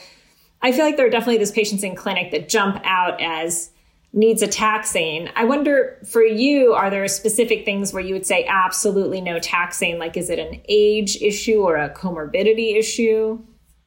I 0.61 0.71
feel 0.71 0.85
like 0.85 0.95
there 0.95 1.05
are 1.05 1.09
definitely 1.09 1.39
those 1.39 1.51
patients 1.51 1.83
in 1.83 1.95
clinic 1.95 2.31
that 2.31 2.47
jump 2.47 2.79
out 2.85 3.19
as 3.21 3.71
needs 4.17 4.41
a 4.41 4.47
taxane. 4.47 5.31
I 5.35 5.45
wonder 5.45 5.99
for 6.05 6.23
you, 6.23 6.73
are 6.73 6.89
there 6.89 7.07
specific 7.07 7.63
things 7.63 7.93
where 7.93 8.03
you 8.03 8.15
would 8.15 8.25
say 8.25 8.45
absolutely 8.45 9.21
no 9.21 9.39
taxane? 9.39 9.99
Like, 9.99 10.17
is 10.17 10.29
it 10.29 10.39
an 10.39 10.59
age 10.67 11.21
issue 11.21 11.61
or 11.61 11.77
a 11.77 11.89
comorbidity 11.89 12.75
issue? 12.75 13.39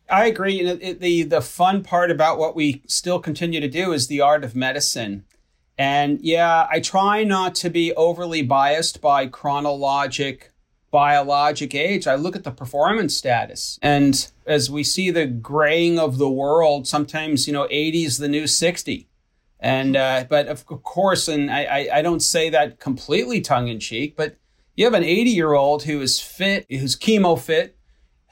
I 0.09 0.27
agree. 0.27 0.61
It, 0.61 1.01
the 1.01 1.25
the 1.25 1.41
fun 1.41 1.83
part 1.83 2.11
about 2.11 2.39
what 2.39 2.57
we 2.57 2.83
still 2.87 3.19
continue 3.19 3.61
to 3.61 3.69
do 3.69 3.93
is 3.93 4.07
the 4.07 4.21
art 4.21 4.45
of 4.45 4.57
medicine. 4.57 5.25
And 5.77 6.21
yeah, 6.21 6.67
I 6.71 6.81
try 6.81 7.25
not 7.25 7.55
to 7.57 7.71
be 7.71 7.93
overly 7.95 8.43
biased 8.43 9.01
by 9.01 9.27
chronologic 9.27 10.53
biologic 10.91 11.75
age. 11.75 12.07
I 12.07 12.17
look 12.17 12.37
at 12.37 12.45
the 12.45 12.51
performance 12.51 13.17
status. 13.17 13.79
And 13.81 14.31
as 14.47 14.71
we 14.71 14.83
see 14.83 15.11
the 15.11 15.27
graying 15.27 15.99
of 15.99 16.19
the 16.19 16.29
world, 16.29 16.87
sometimes, 16.87 17.47
you 17.47 17.53
know, 17.53 17.69
80 17.71 18.05
is 18.05 18.19
the 18.19 18.29
new 18.29 18.47
60. 18.47 19.09
And 19.61 19.95
uh, 19.95 20.25
but 20.29 20.49
of 20.49 20.64
course, 20.64 21.29
and 21.29 21.50
I, 21.50 21.88
I 21.93 22.02
don't 22.02 22.21
say 22.21 22.49
that 22.49 22.81
completely 22.81 23.43
tongue 23.43 23.69
in 23.69 23.79
cheek, 23.79 24.17
but 24.17 24.37
you 24.75 24.87
have 24.87 24.95
an 24.95 25.05
80 25.05 25.31
year 25.31 25.52
old 25.52 25.83
who 25.83 26.00
is 26.00 26.19
fit, 26.19 26.64
who's 26.71 26.97
chemo 26.97 27.38
fit, 27.38 27.76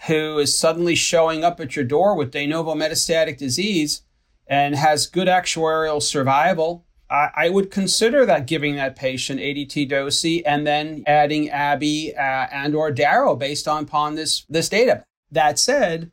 who 0.06 0.38
is 0.38 0.58
suddenly 0.58 0.94
showing 0.94 1.44
up 1.44 1.61
at 1.61 1.76
your 1.76 1.85
door 1.85 2.14
with 2.14 2.30
de 2.30 2.47
novo 2.47 2.75
metastatic 2.75 3.37
disease 3.37 4.02
and 4.47 4.75
has 4.75 5.06
good 5.06 5.28
actuarial 5.28 6.02
survival. 6.02 6.87
I, 7.11 7.28
I 7.37 7.49
would 7.50 7.70
consider 7.70 8.25
that 8.25 8.47
giving 8.47 8.76
that 8.76 8.97
patient 8.97 9.40
ADT 9.40 9.90
dosi 9.90 10.42
and 10.47 10.66
then 10.66 11.04
adding 11.06 11.50
Abby 11.50 12.14
uh, 12.16 12.47
and 12.50 12.75
or 12.75 12.90
Daro 12.90 13.38
based 13.38 13.68
on 13.68 13.85
upon 13.85 14.14
this 14.14 14.47
this 14.49 14.70
data. 14.70 15.04
That 15.30 15.58
said, 15.58 16.11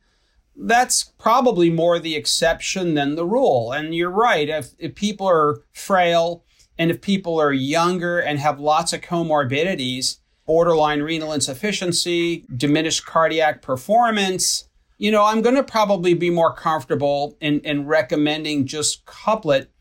that's 0.55 1.03
probably 1.03 1.69
more 1.69 1.99
the 1.99 2.15
exception 2.15 2.93
than 2.93 3.15
the 3.15 3.25
rule. 3.25 3.71
And 3.71 3.93
you're 3.93 4.09
right. 4.09 4.47
If, 4.47 4.69
if 4.79 4.95
people 4.95 5.27
are 5.27 5.61
frail 5.73 6.43
and 6.77 6.91
if 6.91 7.01
people 7.01 7.39
are 7.39 7.53
younger 7.53 8.19
and 8.19 8.39
have 8.39 8.59
lots 8.59 8.93
of 8.93 9.01
comorbidities, 9.01 10.17
borderline 10.45 11.01
renal 11.01 11.33
insufficiency, 11.33 12.45
diminished 12.55 13.05
cardiac 13.05 13.61
performance, 13.61 14.69
you 14.97 15.11
know, 15.11 15.25
I'm 15.25 15.41
going 15.41 15.55
to 15.55 15.63
probably 15.63 16.13
be 16.13 16.29
more 16.29 16.53
comfortable 16.53 17.37
in, 17.41 17.59
in 17.61 17.85
recommending 17.85 18.65
just 18.65 19.05
couplet. 19.05 19.71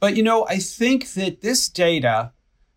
But, 0.00 0.16
you 0.16 0.22
know, 0.22 0.46
I 0.48 0.58
think 0.58 1.12
that 1.14 1.40
this 1.42 1.68
data, 1.68 2.32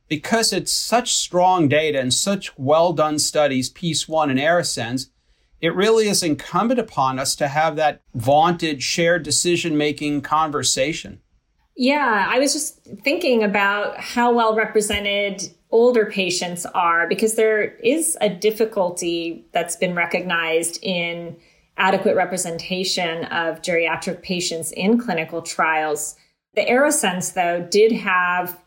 because 0.07 0.51
it's 0.51 0.71
such 0.71 1.15
strong 1.15 1.67
data 1.67 1.99
and 1.99 2.13
such 2.13 2.57
well 2.57 2.93
done 2.93 3.19
studies, 3.19 3.69
PEACE 3.69 4.07
1 4.07 4.29
and 4.29 4.39
ARASENS, 4.39 5.09
it 5.61 5.75
really 5.75 6.07
is 6.07 6.23
incumbent 6.23 6.79
upon 6.79 7.19
us 7.19 7.35
to 7.35 7.47
have 7.47 7.75
that 7.75 8.01
vaunted 8.13 8.83
shared 8.83 9.23
decision 9.23 9.77
making 9.77 10.21
conversation. 10.21 11.21
Yeah, 11.75 12.27
I 12.29 12.39
was 12.39 12.53
just 12.53 12.83
thinking 13.03 13.43
about 13.43 13.99
how 13.99 14.33
well 14.33 14.55
represented 14.55 15.43
older 15.69 16.05
patients 16.05 16.65
are 16.65 17.07
because 17.07 17.35
there 17.35 17.75
is 17.77 18.17
a 18.21 18.29
difficulty 18.29 19.45
that's 19.51 19.75
been 19.75 19.93
recognized 19.93 20.79
in 20.81 21.37
adequate 21.77 22.15
representation 22.15 23.25
of 23.25 23.61
geriatric 23.61 24.23
patients 24.23 24.71
in 24.71 24.97
clinical 24.97 25.41
trials. 25.41 26.15
The 26.55 26.67
ARASENS, 26.67 27.33
though, 27.33 27.67
did 27.69 27.91
have 27.91 28.59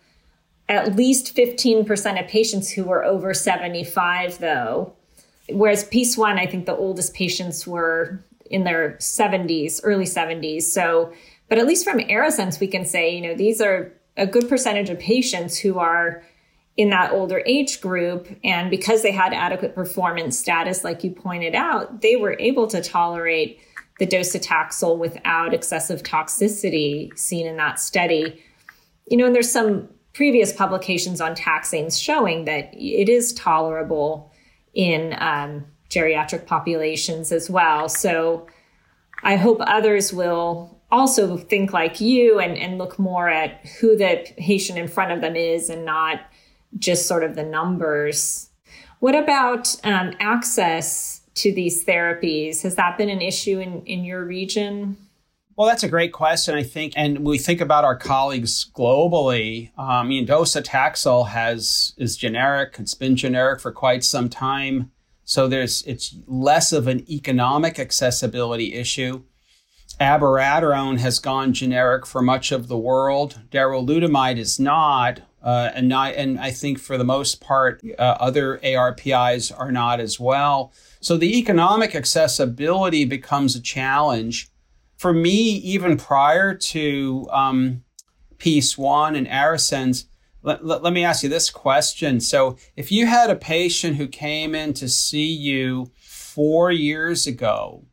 at 0.68 0.94
least 0.94 1.35
15% 1.35 2.23
of 2.23 2.28
patients 2.28 2.70
who 2.70 2.85
were 2.85 3.04
over 3.04 3.35
75, 3.35 4.38
though, 4.38 4.94
Whereas 5.52 5.85
PEACE 5.85 6.16
One, 6.16 6.38
I 6.38 6.47
think 6.47 6.66
the 6.66 6.76
oldest 6.76 7.14
patients 7.14 7.66
were 7.66 8.25
in 8.50 8.64
their 8.64 8.97
70s, 8.99 9.80
early 9.85 10.04
70s. 10.04 10.62
So, 10.62 11.12
but 11.49 11.59
at 11.59 11.66
least 11.66 11.85
from 11.85 11.99
ARASENS, 11.99 12.61
we 12.61 12.66
can 12.66 12.85
say, 12.85 13.14
you 13.14 13.21
know, 13.21 13.35
these 13.35 13.61
are 13.61 13.92
a 14.16 14.26
good 14.26 14.49
percentage 14.49 14.90
of 14.90 14.99
patients 14.99 15.57
who 15.57 15.78
are 15.78 16.23
in 16.76 16.90
that 16.90 17.12
older 17.12 17.42
age 17.47 17.80
group. 17.80 18.28
And 18.42 18.71
because 18.71 19.02
they 19.02 19.12
had 19.12 19.33
adequate 19.33 19.75
performance 19.75 20.38
status, 20.38 20.85
like 20.85 21.04
you 21.04 21.11
pointed 21.11 21.54
out, 21.54 22.00
they 22.00 22.16
were 22.16 22.37
able 22.38 22.66
to 22.69 22.83
tolerate 22.83 23.61
the 23.99 24.07
docetaxel 24.07 24.97
without 24.97 25.52
excessive 25.52 26.02
toxicity 26.02 27.16
seen 27.19 27.47
in 27.47 27.57
that 27.59 27.78
study. 27.78 28.42
You 29.07 29.16
know, 29.16 29.26
and 29.26 29.35
there's 29.35 29.50
some 29.50 29.88
previous 30.12 30.52
publications 30.52 31.21
on 31.21 31.35
taxanes 31.35 32.00
showing 32.00 32.47
that 32.47 32.71
it 32.75 33.09
is 33.09 33.33
tolerable 33.35 34.29
in 34.74 35.14
um, 35.18 35.64
geriatric 35.88 36.46
populations 36.46 37.32
as 37.32 37.50
well. 37.50 37.88
So 37.88 38.46
I 39.22 39.36
hope 39.36 39.58
others 39.60 40.12
will 40.12 40.80
also 40.90 41.36
think 41.36 41.72
like 41.72 42.00
you 42.00 42.38
and, 42.38 42.56
and 42.56 42.78
look 42.78 42.98
more 42.98 43.28
at 43.28 43.64
who 43.80 43.96
the 43.96 44.26
patient 44.38 44.78
in 44.78 44.88
front 44.88 45.12
of 45.12 45.20
them 45.20 45.36
is 45.36 45.70
and 45.70 45.84
not 45.84 46.20
just 46.78 47.06
sort 47.06 47.24
of 47.24 47.36
the 47.36 47.44
numbers. 47.44 48.50
What 49.00 49.14
about 49.14 49.74
um, 49.84 50.14
access 50.20 51.22
to 51.34 51.52
these 51.52 51.84
therapies? 51.84 52.62
Has 52.62 52.74
that 52.76 52.98
been 52.98 53.08
an 53.08 53.22
issue 53.22 53.60
in, 53.60 53.82
in 53.86 54.04
your 54.04 54.24
region? 54.24 54.96
Well, 55.61 55.69
that's 55.69 55.83
a 55.83 55.90
great 55.90 56.14
question, 56.14 56.55
I 56.55 56.62
think. 56.62 56.95
And 56.97 57.19
we 57.19 57.37
think 57.37 57.61
about 57.61 57.85
our 57.85 57.95
colleagues 57.95 58.71
globally. 58.75 59.79
Um, 59.79 60.09
mean, 60.09 60.26
docetaxel 60.26 61.29
has 61.29 61.93
is 61.99 62.17
generic. 62.17 62.76
It's 62.79 62.95
been 62.95 63.14
generic 63.14 63.61
for 63.61 63.71
quite 63.71 64.02
some 64.02 64.31
time. 64.31 64.90
So 65.25 65.49
there's 65.49 65.83
it's 65.83 66.17
less 66.26 66.73
of 66.73 66.87
an 66.87 67.05
economic 67.12 67.79
accessibility 67.79 68.73
issue. 68.73 69.25
Abiraterone 70.00 70.97
has 70.97 71.19
gone 71.19 71.52
generic 71.52 72.07
for 72.07 72.23
much 72.23 72.52
of 72.52 72.69
the 72.69 72.79
world. 72.79 73.40
Darolutamide 73.50 74.38
is 74.38 74.59
not, 74.59 75.21
uh, 75.43 75.73
and 75.75 75.90
not, 75.90 76.14
and 76.14 76.40
I 76.40 76.52
think 76.52 76.79
for 76.79 76.97
the 76.97 77.05
most 77.05 77.43
part, 77.43 77.83
uh, 77.99 78.17
other 78.19 78.61
ARPIs 78.64 79.52
are 79.52 79.71
not 79.71 80.00
as 80.00 80.19
well. 80.19 80.73
So 81.00 81.19
the 81.19 81.38
economic 81.38 81.95
accessibility 81.95 83.05
becomes 83.05 83.55
a 83.55 83.61
challenge 83.61 84.50
for 85.00 85.14
me, 85.14 85.33
even 85.33 85.97
prior 85.97 86.54
to 86.54 87.26
um, 87.33 87.83
PEACE 88.37 88.76
One 88.76 89.16
and 89.16 89.26
ARASENS, 89.26 90.04
let, 90.42 90.62
let, 90.62 90.83
let, 90.83 90.92
me 90.92 91.04
ask 91.04 91.23
you 91.23 91.30
this 91.30 91.49
question. 91.49 92.21
So, 92.21 92.59
if 92.76 92.92
you 92.92 93.07
had 93.07 93.30
a 93.30 93.35
patient 93.35 93.97
who 93.97 94.07
came 94.07 94.54
in 94.54 94.75
to 94.75 94.90
see 94.90 95.33
you 95.33 95.90
four 96.02 96.71
years 96.71 97.26
ago 97.26 97.87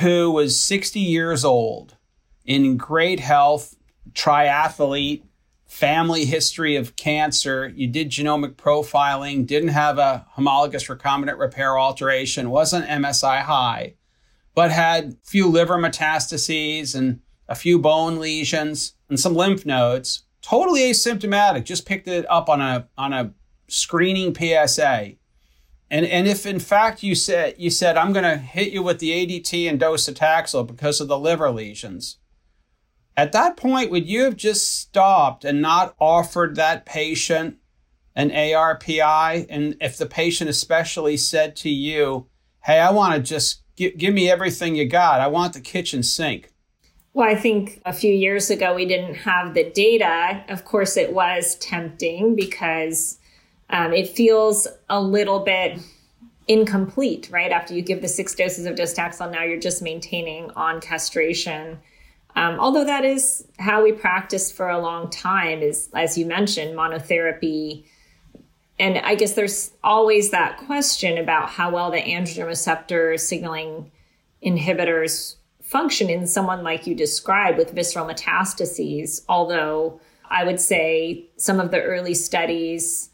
who 0.00 0.30
was 0.30 0.60
60 0.60 1.00
years 1.00 1.42
old, 1.42 1.96
in 2.44 2.76
great 2.76 3.20
health, 3.20 3.74
triathlete, 4.12 5.22
family 5.64 6.26
history 6.26 6.76
of 6.76 6.96
cancer, 6.96 7.72
you 7.74 7.86
did 7.86 8.10
genomic 8.10 8.56
profiling, 8.56 9.46
didn't 9.46 9.70
have 9.70 9.96
a 9.96 10.26
homologous 10.32 10.86
recombinant 10.88 11.38
repair 11.38 11.78
alteration, 11.78 12.50
wasn't 12.50 12.86
MSI 12.86 13.40
high, 13.40 13.94
but 14.56 14.72
had 14.72 15.18
few 15.22 15.46
liver 15.46 15.76
metastases 15.76 16.96
and 16.96 17.20
a 17.46 17.54
few 17.54 17.78
bone 17.78 18.18
lesions 18.18 18.94
and 19.08 19.20
some 19.20 19.34
lymph 19.34 19.64
nodes, 19.64 20.24
totally 20.40 20.80
asymptomatic, 20.90 21.64
just 21.64 21.86
picked 21.86 22.08
it 22.08 22.28
up 22.28 22.48
on 22.48 22.60
a 22.60 22.88
on 22.98 23.12
a 23.12 23.32
screening 23.68 24.34
PSA. 24.34 25.12
And, 25.88 26.04
and 26.06 26.26
if 26.26 26.46
in 26.46 26.58
fact 26.58 27.04
you 27.04 27.14
said 27.14 27.54
you 27.58 27.70
said 27.70 27.96
I'm 27.96 28.12
going 28.12 28.24
to 28.24 28.38
hit 28.38 28.72
you 28.72 28.82
with 28.82 28.98
the 28.98 29.10
ADT 29.10 29.68
and 29.68 29.78
docetaxel 29.78 30.66
because 30.66 31.00
of 31.00 31.06
the 31.06 31.18
liver 31.18 31.50
lesions, 31.50 32.16
at 33.14 33.32
that 33.32 33.58
point, 33.58 33.90
would 33.90 34.08
you 34.08 34.24
have 34.24 34.36
just 34.36 34.80
stopped 34.80 35.44
and 35.44 35.60
not 35.60 35.94
offered 36.00 36.56
that 36.56 36.86
patient 36.86 37.58
an 38.14 38.30
ARPI? 38.30 39.46
And 39.50 39.76
if 39.82 39.98
the 39.98 40.06
patient 40.06 40.48
especially 40.48 41.18
said 41.18 41.56
to 41.56 41.68
you, 41.68 42.28
hey, 42.64 42.80
I 42.80 42.90
want 42.90 43.14
to 43.14 43.20
just 43.20 43.62
give, 43.76 43.96
give 43.96 44.14
me 44.14 44.30
everything 44.30 44.74
you 44.74 44.86
got, 44.86 45.20
I 45.20 45.28
want 45.28 45.52
the 45.52 45.60
kitchen 45.60 46.02
sink. 46.02 46.52
Well, 47.12 47.28
I 47.28 47.34
think 47.34 47.80
a 47.86 47.92
few 47.92 48.12
years 48.12 48.50
ago 48.50 48.74
we 48.74 48.84
didn't 48.84 49.14
have 49.14 49.54
the 49.54 49.70
data. 49.70 50.44
Of 50.48 50.64
course, 50.64 50.96
it 50.96 51.14
was 51.14 51.54
tempting 51.56 52.36
because 52.36 53.18
um, 53.70 53.94
it 53.94 54.08
feels 54.08 54.66
a 54.90 55.00
little 55.00 55.40
bit 55.40 55.78
incomplete, 56.46 57.28
right? 57.32 57.50
After 57.50 57.74
you 57.74 57.82
give 57.82 58.02
the 58.02 58.08
six 58.08 58.34
doses 58.34 58.66
of 58.66 58.76
docetaxel, 58.76 59.32
now 59.32 59.42
you're 59.42 59.58
just 59.58 59.82
maintaining 59.82 60.50
on 60.52 60.80
castration. 60.80 61.78
Um, 62.36 62.60
although 62.60 62.84
that 62.84 63.04
is 63.04 63.48
how 63.58 63.82
we 63.82 63.92
practiced 63.92 64.54
for 64.54 64.68
a 64.68 64.78
long 64.78 65.08
time, 65.08 65.62
is 65.62 65.88
as 65.94 66.18
you 66.18 66.26
mentioned, 66.26 66.76
monotherapy. 66.76 67.86
And 68.78 68.98
I 68.98 69.14
guess 69.14 69.32
there's 69.32 69.72
always 69.82 70.30
that 70.30 70.58
question 70.58 71.18
about 71.18 71.48
how 71.48 71.70
well 71.70 71.90
the 71.90 72.02
androgen 72.02 72.46
receptor 72.46 73.16
signaling 73.16 73.90
inhibitors 74.44 75.36
function 75.62 76.10
in 76.10 76.26
someone 76.26 76.62
like 76.62 76.86
you 76.86 76.94
described 76.94 77.58
with 77.58 77.72
visceral 77.72 78.06
metastases. 78.06 79.22
Although 79.28 80.00
I 80.28 80.44
would 80.44 80.60
say 80.60 81.26
some 81.36 81.58
of 81.58 81.70
the 81.70 81.82
early 81.82 82.14
studies 82.14 83.10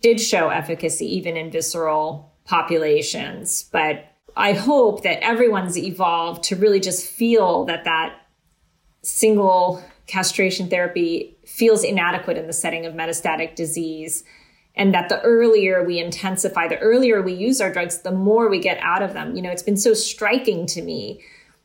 did 0.00 0.20
show 0.20 0.48
efficacy 0.48 1.06
even 1.16 1.36
in 1.36 1.50
visceral 1.50 2.32
populations. 2.44 3.64
But 3.72 4.06
I 4.36 4.52
hope 4.52 5.02
that 5.02 5.24
everyone's 5.24 5.78
evolved 5.78 6.44
to 6.44 6.56
really 6.56 6.80
just 6.80 7.06
feel 7.06 7.64
that 7.64 7.84
that 7.84 8.14
single 9.02 9.82
castration 10.06 10.68
therapy 10.68 11.36
feels 11.46 11.84
inadequate 11.84 12.36
in 12.36 12.46
the 12.46 12.52
setting 12.52 12.84
of 12.86 12.94
metastatic 12.94 13.54
disease 13.54 14.24
and 14.76 14.92
that 14.92 15.08
the 15.08 15.20
earlier 15.22 15.84
we 15.84 15.98
intensify 15.98 16.66
the 16.66 16.78
earlier 16.78 17.22
we 17.22 17.32
use 17.32 17.60
our 17.60 17.72
drugs 17.72 17.98
the 17.98 18.10
more 18.10 18.48
we 18.48 18.58
get 18.58 18.78
out 18.80 19.02
of 19.02 19.12
them. 19.12 19.34
You 19.34 19.42
know 19.42 19.50
it's 19.50 19.62
been 19.62 19.76
so 19.76 19.94
striking 19.94 20.66
to 20.66 20.82
me 20.82 21.22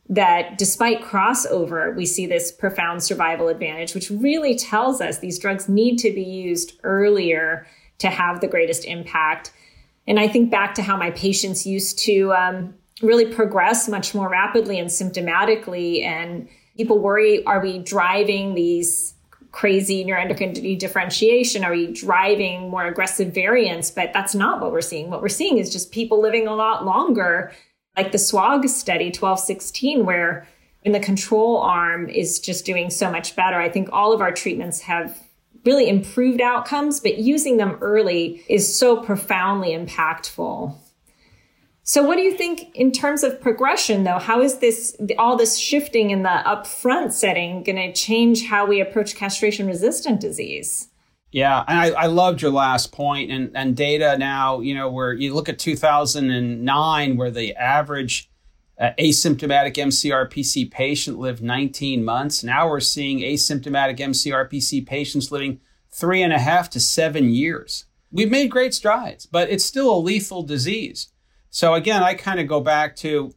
that 0.08 0.58
despite 0.58 1.02
crossover 1.02 1.94
we 1.96 2.06
see 2.06 2.26
this 2.26 2.50
profound 2.52 3.02
survival 3.02 3.48
advantage 3.48 3.94
which 3.94 4.10
really 4.10 4.56
tells 4.56 5.00
us 5.00 5.18
these 5.18 5.38
drugs 5.38 5.68
need 5.68 5.98
to 5.98 6.12
be 6.12 6.22
used 6.22 6.78
earlier 6.82 7.66
to 7.98 8.08
have 8.08 8.40
the 8.40 8.48
greatest 8.48 8.84
impact. 8.84 9.52
And 10.06 10.18
i 10.18 10.28
think 10.28 10.50
back 10.50 10.74
to 10.74 10.82
how 10.82 10.96
my 10.96 11.10
patients 11.10 11.66
used 11.66 11.98
to 12.00 12.32
um, 12.32 12.74
really 13.02 13.26
progress 13.26 13.88
much 13.88 14.14
more 14.14 14.28
rapidly 14.28 14.78
and 14.78 14.88
symptomatically 14.88 16.04
and 16.04 16.48
people 16.76 16.98
worry 16.98 17.44
are 17.44 17.60
we 17.60 17.78
driving 17.78 18.54
these 18.54 19.14
crazy 19.52 20.04
neuroendocrine 20.04 20.78
differentiation? 20.78 21.64
Are 21.64 21.72
we 21.72 21.92
driving 21.92 22.70
more 22.70 22.86
aggressive 22.86 23.34
variants? 23.34 23.90
But 23.90 24.12
that's 24.12 24.34
not 24.34 24.60
what 24.60 24.72
we're 24.72 24.80
seeing. 24.80 25.10
What 25.10 25.22
we're 25.22 25.28
seeing 25.28 25.58
is 25.58 25.72
just 25.72 25.92
people 25.92 26.20
living 26.20 26.46
a 26.46 26.54
lot 26.54 26.84
longer, 26.84 27.52
like 27.96 28.12
the 28.12 28.18
SWOG 28.18 28.68
study 28.68 29.06
1216, 29.06 30.04
where 30.04 30.46
in 30.82 30.92
the 30.92 31.00
control 31.00 31.58
arm 31.58 32.08
is 32.08 32.38
just 32.38 32.64
doing 32.64 32.90
so 32.90 33.10
much 33.10 33.36
better. 33.36 33.60
I 33.60 33.68
think 33.68 33.88
all 33.92 34.12
of 34.12 34.20
our 34.20 34.32
treatments 34.32 34.80
have 34.82 35.18
really 35.64 35.88
improved 35.88 36.40
outcomes, 36.40 37.00
but 37.00 37.18
using 37.18 37.58
them 37.58 37.76
early 37.80 38.42
is 38.48 38.74
so 38.74 39.02
profoundly 39.02 39.70
impactful. 39.70 40.74
So, 41.90 42.04
what 42.04 42.14
do 42.14 42.22
you 42.22 42.36
think 42.36 42.70
in 42.76 42.92
terms 42.92 43.24
of 43.24 43.40
progression, 43.40 44.04
though? 44.04 44.20
How 44.20 44.42
is 44.42 44.58
this 44.58 44.96
all 45.18 45.36
this 45.36 45.58
shifting 45.58 46.10
in 46.10 46.22
the 46.22 46.28
upfront 46.46 47.10
setting 47.10 47.64
going 47.64 47.74
to 47.74 47.92
change 47.92 48.46
how 48.46 48.64
we 48.64 48.80
approach 48.80 49.16
castration 49.16 49.66
resistant 49.66 50.20
disease? 50.20 50.86
Yeah, 51.32 51.64
and 51.66 51.76
I, 51.76 52.02
I 52.02 52.06
loved 52.06 52.42
your 52.42 52.52
last 52.52 52.92
point 52.92 53.32
and, 53.32 53.50
and 53.56 53.76
data 53.76 54.16
now, 54.16 54.60
you 54.60 54.72
know, 54.72 54.88
where 54.88 55.12
you 55.12 55.34
look 55.34 55.48
at 55.48 55.58
2009, 55.58 57.16
where 57.16 57.30
the 57.32 57.56
average 57.56 58.30
uh, 58.78 58.90
asymptomatic 58.96 59.74
MCRPC 59.74 60.70
patient 60.70 61.18
lived 61.18 61.42
19 61.42 62.04
months. 62.04 62.44
Now 62.44 62.68
we're 62.68 62.78
seeing 62.78 63.18
asymptomatic 63.18 63.98
MCRPC 63.98 64.86
patients 64.86 65.32
living 65.32 65.58
three 65.90 66.22
and 66.22 66.32
a 66.32 66.38
half 66.38 66.70
to 66.70 66.78
seven 66.78 67.30
years. 67.30 67.86
We've 68.12 68.30
made 68.30 68.48
great 68.48 68.74
strides, 68.74 69.26
but 69.26 69.50
it's 69.50 69.64
still 69.64 69.92
a 69.92 69.98
lethal 69.98 70.44
disease. 70.44 71.08
So 71.50 71.74
again, 71.74 72.02
I 72.02 72.14
kind 72.14 72.40
of 72.40 72.46
go 72.46 72.60
back 72.60 72.96
to 72.96 73.34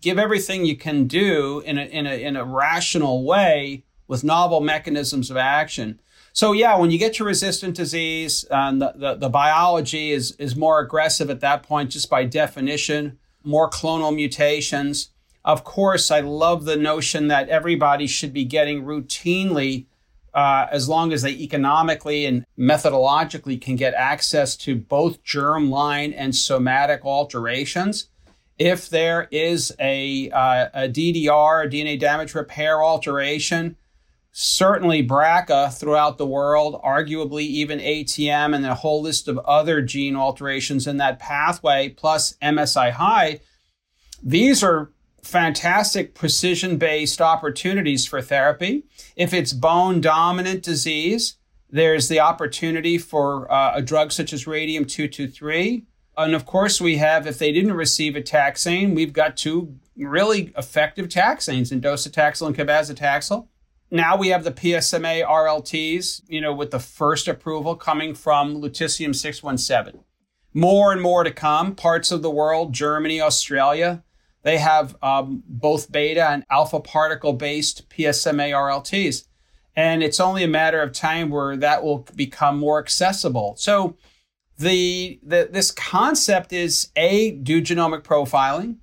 give 0.00 0.18
everything 0.18 0.66
you 0.66 0.76
can 0.76 1.06
do 1.06 1.60
in 1.60 1.78
a, 1.78 1.82
in 1.82 2.06
a, 2.06 2.22
in 2.22 2.36
a 2.36 2.44
rational 2.44 3.24
way 3.24 3.84
with 4.06 4.22
novel 4.22 4.60
mechanisms 4.60 5.30
of 5.30 5.36
action. 5.36 6.00
So 6.32 6.52
yeah, 6.52 6.76
when 6.76 6.90
you 6.90 6.98
get 6.98 7.18
your 7.18 7.26
resistant 7.26 7.74
disease, 7.74 8.44
um, 8.50 8.78
the, 8.78 8.92
the, 8.94 9.14
the 9.14 9.28
biology 9.28 10.12
is, 10.12 10.32
is 10.32 10.54
more 10.54 10.78
aggressive 10.80 11.30
at 11.30 11.40
that 11.40 11.62
point, 11.62 11.90
just 11.90 12.10
by 12.10 12.24
definition, 12.24 13.18
more 13.42 13.70
clonal 13.70 14.14
mutations. 14.14 15.10
Of 15.44 15.64
course, 15.64 16.10
I 16.10 16.20
love 16.20 16.66
the 16.66 16.76
notion 16.76 17.28
that 17.28 17.48
everybody 17.48 18.06
should 18.06 18.34
be 18.34 18.44
getting 18.44 18.84
routinely 18.84 19.86
uh, 20.34 20.66
as 20.70 20.88
long 20.88 21.12
as 21.12 21.22
they 21.22 21.32
economically 21.32 22.26
and 22.26 22.44
methodologically 22.58 23.60
can 23.60 23.76
get 23.76 23.94
access 23.94 24.56
to 24.56 24.76
both 24.76 25.22
germline 25.24 26.14
and 26.16 26.34
somatic 26.34 27.04
alterations. 27.04 28.08
If 28.58 28.88
there 28.88 29.28
is 29.30 29.74
a, 29.78 30.30
uh, 30.30 30.68
a 30.74 30.88
DDR, 30.88 31.66
a 31.66 31.68
DNA 31.68 31.98
damage 31.98 32.34
repair 32.34 32.82
alteration, 32.82 33.76
certainly 34.32 35.06
BRCA 35.06 35.76
throughout 35.76 36.18
the 36.18 36.26
world, 36.26 36.80
arguably 36.84 37.42
even 37.42 37.78
ATM 37.78 38.54
and 38.54 38.66
a 38.66 38.74
whole 38.74 39.02
list 39.02 39.28
of 39.28 39.38
other 39.38 39.80
gene 39.82 40.16
alterations 40.16 40.86
in 40.86 40.96
that 40.98 41.18
pathway, 41.18 41.88
plus 41.88 42.34
MSI 42.42 42.92
high, 42.92 43.40
these 44.22 44.62
are 44.62 44.92
fantastic 45.22 46.14
precision 46.14 46.78
based 46.78 47.20
opportunities 47.20 48.06
for 48.06 48.22
therapy. 48.22 48.84
If 49.16 49.32
it's 49.32 49.52
bone 49.52 50.00
dominant 50.00 50.62
disease, 50.62 51.36
there's 51.70 52.08
the 52.08 52.20
opportunity 52.20 52.98
for 52.98 53.50
uh, 53.52 53.72
a 53.74 53.82
drug 53.82 54.12
such 54.12 54.32
as 54.32 54.46
radium 54.46 54.84
223. 54.84 55.84
And 56.16 56.34
of 56.34 56.46
course, 56.46 56.80
we 56.80 56.96
have, 56.96 57.26
if 57.26 57.38
they 57.38 57.52
didn't 57.52 57.74
receive 57.74 58.16
a 58.16 58.22
taxane, 58.22 58.94
we've 58.94 59.12
got 59.12 59.36
two 59.36 59.76
really 59.96 60.52
effective 60.56 61.08
taxanes 61.08 61.70
in 61.70 61.80
docetaxel 61.80 62.46
and 62.46 62.56
cabazitaxel. 62.56 63.48
Now 63.90 64.16
we 64.16 64.28
have 64.28 64.44
the 64.44 64.52
PSMA 64.52 65.26
RLTs, 65.26 66.22
you 66.28 66.40
know, 66.40 66.52
with 66.52 66.70
the 66.70 66.80
first 66.80 67.28
approval 67.28 67.74
coming 67.74 68.14
from 68.14 68.56
lutetium 68.56 69.14
617. 69.14 70.00
More 70.52 70.92
and 70.92 71.00
more 71.00 71.24
to 71.24 71.30
come. 71.30 71.74
Parts 71.74 72.10
of 72.10 72.22
the 72.22 72.30
world, 72.30 72.72
Germany, 72.72 73.20
Australia, 73.20 74.02
they 74.48 74.56
have 74.56 74.96
um, 75.02 75.42
both 75.46 75.92
beta 75.92 76.26
and 76.26 76.42
alpha 76.50 76.80
particle 76.80 77.34
based 77.34 77.86
PSMA 77.90 78.50
RLTs. 78.52 79.26
And 79.76 80.02
it's 80.02 80.20
only 80.20 80.42
a 80.42 80.48
matter 80.48 80.80
of 80.80 80.92
time 80.92 81.28
where 81.28 81.54
that 81.58 81.84
will 81.84 82.06
become 82.16 82.58
more 82.58 82.78
accessible. 82.78 83.56
So 83.58 83.98
the, 84.56 85.20
the 85.22 85.50
this 85.52 85.70
concept 85.70 86.54
is 86.54 86.88
A, 86.96 87.32
do 87.32 87.60
genomic 87.60 88.04
profiling, 88.04 88.78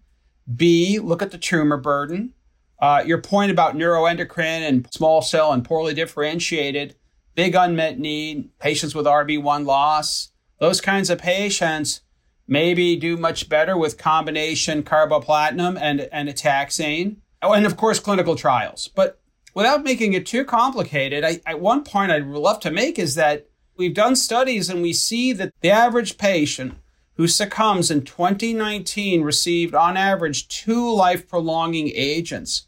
B, 0.56 1.00
look 1.00 1.24
at 1.24 1.32
the 1.32 1.40
tumor 1.40 1.78
burden. 1.78 2.36
Uh, 2.78 3.04
your 3.04 3.20
point 3.20 3.50
about 3.50 3.76
neuroendocrine 3.76 4.70
and 4.70 4.88
small 4.94 5.24
cell 5.24 5.52
and 5.52 5.66
poorly 5.66 5.96
differentiated, 5.96 6.96
big 7.34 7.56
unmet 7.56 7.98
need, 7.98 8.56
patients 8.60 8.94
with 8.94 9.08
RB1 9.08 9.66
loss, 9.66 10.32
those 10.60 10.80
kinds 10.80 11.10
of 11.10 11.18
patients 11.18 12.02
maybe 12.48 12.96
do 12.96 13.18
much 13.18 13.50
better 13.50 13.78
with 13.78 13.98
combination 13.98 14.84
carboplatin 14.84 15.80
and, 15.80 16.02
and 16.02 16.30
a 16.30 16.34
taxane. 16.34 17.18
Oh, 17.42 17.54
and 17.54 17.66
of 17.66 17.78
course, 17.78 18.00
clinical 18.00 18.36
trials. 18.36 18.88
But 18.88 19.20
without 19.54 19.84
making 19.84 20.14
it 20.14 20.26
too 20.26 20.46
complicated, 20.46 21.24
I, 21.24 21.42
I, 21.46 21.56
one 21.56 21.84
point 21.84 22.12
I'd 22.12 22.26
love 22.28 22.60
to 22.62 22.72
make 22.72 23.00
is 23.00 23.16
that 23.16 23.48
we've 23.78 23.94
done 23.94 24.16
studies 24.16 24.70
and 24.70 24.82
we 24.82 24.94
see 24.94 25.34
that 25.34 25.54
the 25.62 25.72
average 25.72 26.18
patient 26.18 26.76
who 27.18 27.28
succumbs 27.28 27.90
in 27.90 28.04
2019 28.04 29.22
received 29.22 29.74
on 29.74 29.96
average 29.98 30.48
two 30.48 30.94
life 30.94 31.28
prolonging 31.28 31.90
agents. 31.94 32.68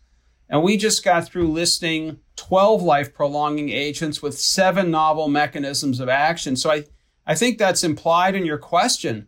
And 0.50 0.63
we 0.63 0.78
just 0.78 1.04
got 1.04 1.26
through 1.26 1.52
listing 1.52 2.20
12 2.38 2.82
life 2.82 3.13
prolonging 3.13 3.70
agents 3.70 4.22
with 4.22 4.40
seven 4.40 4.90
novel 4.90 5.28
mechanisms 5.28 6.00
of 6.00 6.08
action. 6.08 6.56
So 6.56 6.72
I, 6.72 6.86
I 7.26 7.36
think 7.36 7.58
that's 7.58 7.84
implied 7.84 8.36
in 8.36 8.46
your 8.46 8.58
question 8.58 9.28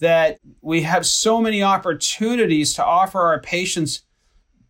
that 0.00 0.38
we 0.60 0.82
have 0.82 1.06
so 1.06 1.40
many 1.40 1.62
opportunities 1.62 2.74
to 2.74 2.84
offer 2.84 3.20
our 3.20 3.40
patients 3.40 4.02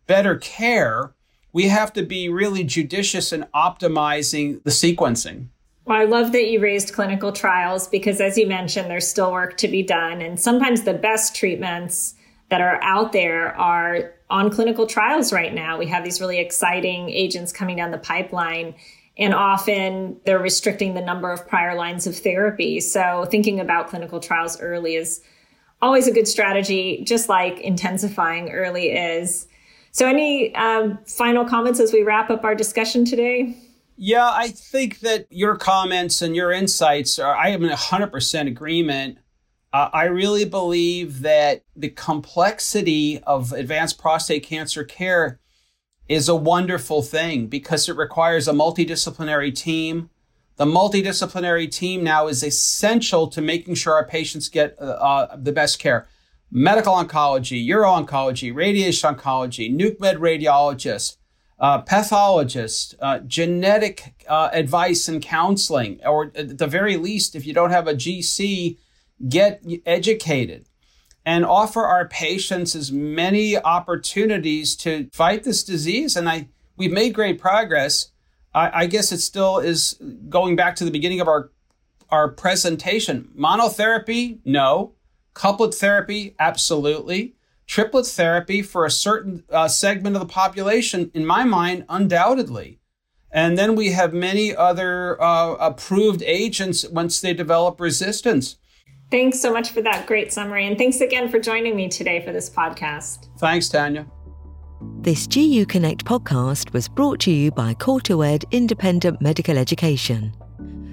better 0.07 0.35
care. 0.37 1.13
We 1.53 1.67
have 1.67 1.93
to 1.93 2.03
be 2.03 2.29
really 2.29 2.63
judicious 2.63 3.31
in 3.31 3.45
optimizing 3.53 4.63
the 4.63 4.71
sequencing. 4.71 5.47
Well, 5.85 5.99
I 5.99 6.05
love 6.05 6.31
that 6.33 6.49
you 6.49 6.59
raised 6.59 6.93
clinical 6.93 7.31
trials 7.31 7.87
because, 7.87 8.21
as 8.21 8.37
you 8.37 8.45
mentioned, 8.47 8.91
there's 8.91 9.07
still 9.07 9.31
work 9.31 9.57
to 9.57 9.67
be 9.67 9.81
done. 9.81 10.21
And 10.21 10.39
sometimes 10.39 10.83
the 10.83 10.93
best 10.93 11.35
treatments 11.35 12.15
that 12.49 12.61
are 12.61 12.81
out 12.83 13.11
there 13.11 13.55
are 13.57 14.13
on 14.29 14.51
clinical 14.51 14.85
trials 14.85 15.33
right 15.33 15.53
now. 15.53 15.77
We 15.77 15.87
have 15.87 16.03
these 16.03 16.21
really 16.21 16.39
exciting 16.39 17.09
agents 17.09 17.51
coming 17.51 17.77
down 17.77 17.91
the 17.91 17.97
pipeline, 17.97 18.75
and 19.19 19.33
often 19.33 20.17
they're 20.25 20.39
restricting 20.39 20.93
the 20.93 21.01
number 21.01 21.31
of 21.31 21.45
prior 21.47 21.75
lines 21.75 22.07
of 22.07 22.17
therapy. 22.17 22.79
So, 22.79 23.25
thinking 23.29 23.59
about 23.59 23.89
clinical 23.89 24.19
trials 24.19 24.59
early 24.61 24.95
is 24.95 25.21
always 25.81 26.07
a 26.07 26.11
good 26.11 26.27
strategy, 26.27 27.03
just 27.05 27.29
like 27.29 27.59
intensifying 27.59 28.49
early 28.49 28.91
is. 28.91 29.45
So, 29.91 30.07
any 30.07 30.55
um, 30.55 30.97
final 31.05 31.45
comments 31.45 31.81
as 31.81 31.91
we 31.91 32.01
wrap 32.01 32.29
up 32.29 32.45
our 32.45 32.55
discussion 32.55 33.03
today? 33.03 33.55
Yeah, 33.97 34.31
I 34.33 34.47
think 34.47 35.01
that 35.01 35.27
your 35.29 35.57
comments 35.57 36.21
and 36.21 36.33
your 36.33 36.53
insights 36.53 37.19
are, 37.19 37.35
I 37.35 37.49
am 37.49 37.65
in 37.65 37.69
100% 37.69 38.47
agreement. 38.47 39.17
Uh, 39.73 39.89
I 39.91 40.05
really 40.05 40.45
believe 40.45 41.19
that 41.19 41.63
the 41.75 41.89
complexity 41.89 43.19
of 43.23 43.51
advanced 43.51 43.99
prostate 43.99 44.43
cancer 44.43 44.85
care 44.85 45.41
is 46.09 46.27
a 46.27 46.35
wonderful 46.35 47.03
thing 47.03 47.45
because 47.45 47.87
it 47.87 47.95
requires 47.95 48.47
a 48.47 48.51
multidisciplinary 48.51 49.55
team. 49.55 50.09
The 50.57 50.65
multidisciplinary 50.65 51.71
team 51.71 52.03
now 52.03 52.27
is 52.27 52.43
essential 52.43 53.27
to 53.27 53.41
making 53.41 53.75
sure 53.75 53.93
our 53.93 54.05
patients 54.05 54.49
get 54.49 54.75
uh, 54.81 54.85
uh, 54.85 55.35
the 55.37 55.51
best 55.51 55.77
care. 55.79 56.07
Medical 56.51 56.95
oncology, 56.95 57.65
uro-oncology, 57.65 58.53
radiation 58.53 59.15
oncology, 59.15 59.73
nuke 59.73 59.99
med 59.99 60.17
radiologist, 60.17 61.17
uh, 61.59 61.81
pathologist, 61.81 62.95
uh, 63.01 63.19
genetic 63.19 64.25
uh, 64.27 64.49
advice 64.51 65.07
and 65.07 65.21
counseling, 65.21 66.01
or 66.03 66.31
at 66.33 66.57
the 66.57 66.67
very 66.67 66.97
least, 66.97 67.35
if 67.35 67.45
you 67.45 67.53
don't 67.53 67.69
have 67.69 67.87
a 67.87 67.93
GC, 67.93 68.77
get 69.27 69.63
educated 69.85 70.68
and 71.29 71.45
offer 71.45 71.85
our 71.85 72.07
patients 72.07 72.75
as 72.75 72.91
many 72.91 73.55
opportunities 73.55 74.75
to 74.75 75.07
fight 75.13 75.43
this 75.43 75.63
disease. 75.63 76.15
And 76.17 76.27
I, 76.27 76.47
we've 76.75 76.91
made 76.91 77.13
great 77.13 77.39
progress. 77.39 78.09
I, 78.51 78.81
I 78.81 78.85
guess 78.87 79.11
it 79.11 79.19
still 79.19 79.59
is 79.59 79.99
going 80.27 80.55
back 80.55 80.75
to 80.77 80.85
the 80.85 80.89
beginning 80.89 81.21
of 81.21 81.27
our, 81.27 81.51
our 82.09 82.29
presentation. 82.29 83.29
Monotherapy, 83.37 84.39
no. 84.43 84.93
Couplet 85.35 85.75
therapy, 85.75 86.33
absolutely. 86.39 87.35
Triplet 87.67 88.07
therapy 88.07 88.63
for 88.63 88.83
a 88.83 88.89
certain 88.89 89.43
uh, 89.51 89.67
segment 89.67 90.15
of 90.15 90.23
the 90.23 90.33
population, 90.33 91.11
in 91.13 91.27
my 91.27 91.43
mind, 91.43 91.85
undoubtedly. 91.89 92.79
And 93.31 93.55
then 93.55 93.75
we 93.75 93.91
have 93.91 94.15
many 94.15 94.55
other 94.55 95.21
uh, 95.21 95.53
approved 95.59 96.23
agents 96.23 96.89
once 96.89 97.21
they 97.21 97.35
develop 97.35 97.79
resistance. 97.79 98.57
Thanks 99.11 99.39
so 99.39 99.51
much 99.51 99.71
for 99.71 99.81
that 99.81 100.05
great 100.05 100.31
summary. 100.31 100.67
And 100.67 100.77
thanks 100.77 101.01
again 101.01 101.29
for 101.29 101.39
joining 101.39 101.75
me 101.75 101.89
today 101.89 102.23
for 102.23 102.31
this 102.31 102.49
podcast. 102.49 103.27
Thanks, 103.39 103.67
Tanya. 103.69 104.05
This 105.01 105.27
GU 105.27 105.65
Connect 105.65 106.05
podcast 106.05 106.71
was 106.73 106.87
brought 106.87 107.19
to 107.21 107.31
you 107.31 107.51
by 107.51 107.75
Ed 108.23 108.45
Independent 108.51 109.21
Medical 109.21 109.57
Education. 109.57 110.33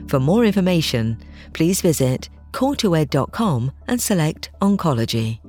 For 0.08 0.18
more 0.18 0.44
information, 0.44 1.18
please 1.52 1.80
visit 1.80 2.28
core2ed.com 2.52 3.72
and 3.86 4.00
select 4.00 4.50
Oncology. 4.60 5.45